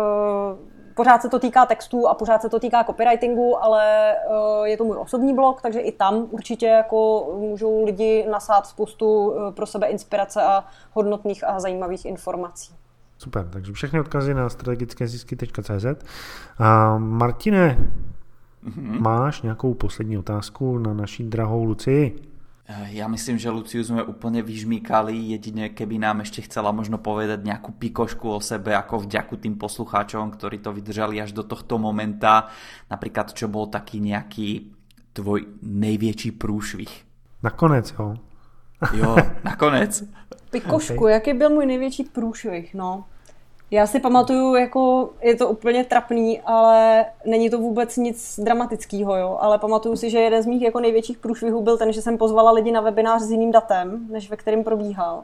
[0.95, 4.15] pořád se to týká textů a pořád se to týká copywritingu, ale
[4.63, 9.65] je to můj osobní blog, takže i tam určitě jako můžou lidi nasát spoustu pro
[9.65, 10.63] sebe inspirace a
[10.93, 12.73] hodnotných a zajímavých informací.
[13.21, 15.85] Super, takže všechny odkazy na strategickézisky.cz.
[16.59, 17.77] A Martine,
[18.65, 19.01] mm-hmm.
[19.01, 22.30] máš nějakou poslední otázku na naší drahou Lucii?
[22.71, 27.43] Eh, ja myslím, že Luciu sme úplne vyžmýkali, jedine keby nám ešte chcela možno povedať
[27.43, 32.47] nejakú pikošku o sebe ako vďaku tým poslucháčom, ktorí to vydržali až do tohto momenta.
[32.87, 34.71] Napríklad, čo bol taký nejaký
[35.11, 36.91] tvoj největší průšvih.
[37.43, 38.15] Nakonec, jo.
[38.93, 40.03] jo, nakonec.
[40.51, 41.13] Pikošku, okay.
[41.13, 43.03] jaký byl můj největší průšvih, no.
[43.73, 49.37] Já si pamatuju, jako je to úplně trapný, ale není to vůbec nic dramatického, jo.
[49.41, 52.51] Ale pamatuju si, že jeden z mých jako největších průšvihů byl ten, že jsem pozvala
[52.51, 55.23] lidi na webinář s jiným datem, než ve kterým probíhal.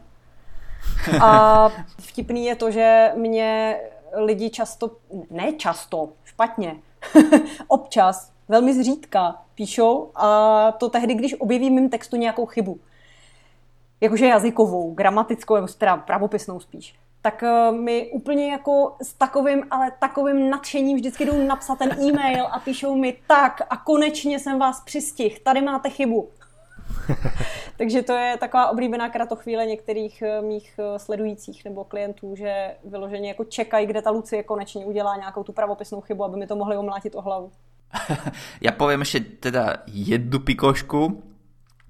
[1.22, 1.70] A
[2.02, 3.80] vtipný je to, že mě
[4.14, 4.92] lidi často,
[5.30, 6.76] ne často, špatně,
[7.68, 12.80] občas, velmi zřídka píšou a to tehdy, když objeví mým textu nějakou chybu.
[14.02, 15.68] Jakože jazykovou, gramatickou, nebo
[16.06, 21.80] pravopisnou spíš tak eh, mi úplně jako s takovým, ale takovým nadšením vždycky jdou napsat
[21.80, 26.30] ten e-mail a píšou mi tak a konečně jsem vás přistih, tady máte chybu.
[27.78, 33.28] Takže to je taková oblíbená kratochvíle některých eh, mých eh, sledujících nebo klientů, že vyloženě
[33.28, 36.78] jako čekají, kde ta Lucie konečně udělá nějakou tu pravopisnou chybu, aby mi to mohli
[36.78, 37.52] omlátit o hlavu.
[38.62, 41.24] Já povím ještě teda jednu pikošku,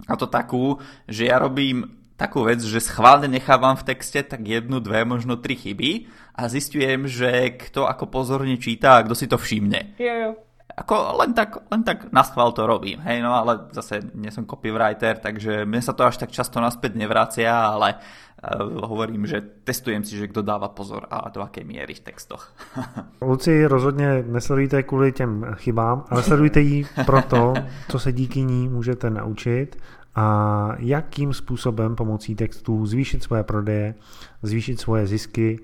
[0.07, 0.77] a to takú,
[1.09, 5.53] že ja robím takú vec, že schválne nechávam v texte tak jednu, dve, možno tri
[5.53, 9.95] chyby a zistujem, že kto ako pozorne číta a kto si to všimne.
[10.01, 10.31] Jo, jo.
[10.77, 14.45] Ako len tak, len tak na schvál to robím, hej, no ale zase nie som
[14.45, 20.05] copywriter, takže mne sa to až tak často naspäť nevracia, ale uh, hovorím, že testujem
[20.05, 22.53] si, že kdo dává pozor a do jaké míry v textoch.
[23.21, 27.53] Luci, rozhodně nesledujte kvůli těm chybám, ale sledujte ji proto,
[27.89, 29.81] co se díky ní můžete naučit
[30.17, 33.95] a jakým způsobem pomocí textů zvýšit svoje prodeje,
[34.43, 35.59] zvýšit svoje zisky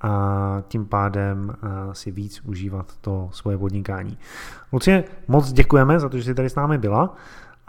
[0.00, 1.54] a tím pádem
[1.92, 4.18] si víc užívat to svoje podnikání.
[4.72, 7.14] Lucie, moc děkujeme za to, že jsi tady s námi byla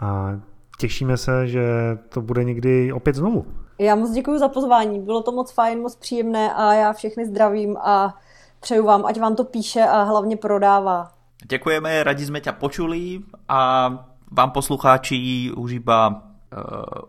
[0.00, 0.32] a
[0.78, 1.62] těšíme se, že
[2.08, 3.46] to bude někdy opět znovu.
[3.78, 7.76] Já moc děkuji za pozvání, bylo to moc fajn, moc příjemné a já všechny zdravím
[7.76, 8.18] a
[8.60, 11.10] přeju vám, ať vám to píše a hlavně prodává.
[11.48, 13.90] Děkujeme, radi jsme tě počuli a
[14.32, 16.22] vám poslucháči už iba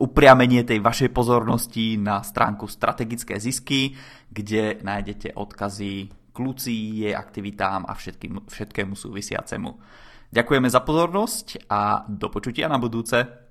[0.04, 3.96] upriamenie tej vašej pozornosti na stránku strategické zisky,
[4.28, 6.38] kde nájdete odkazy k
[7.08, 9.72] jej aktivitám a všetkým, všetkému súvisiacemu.
[10.30, 13.48] Ďakujeme za pozornosť a do počutia na budúce.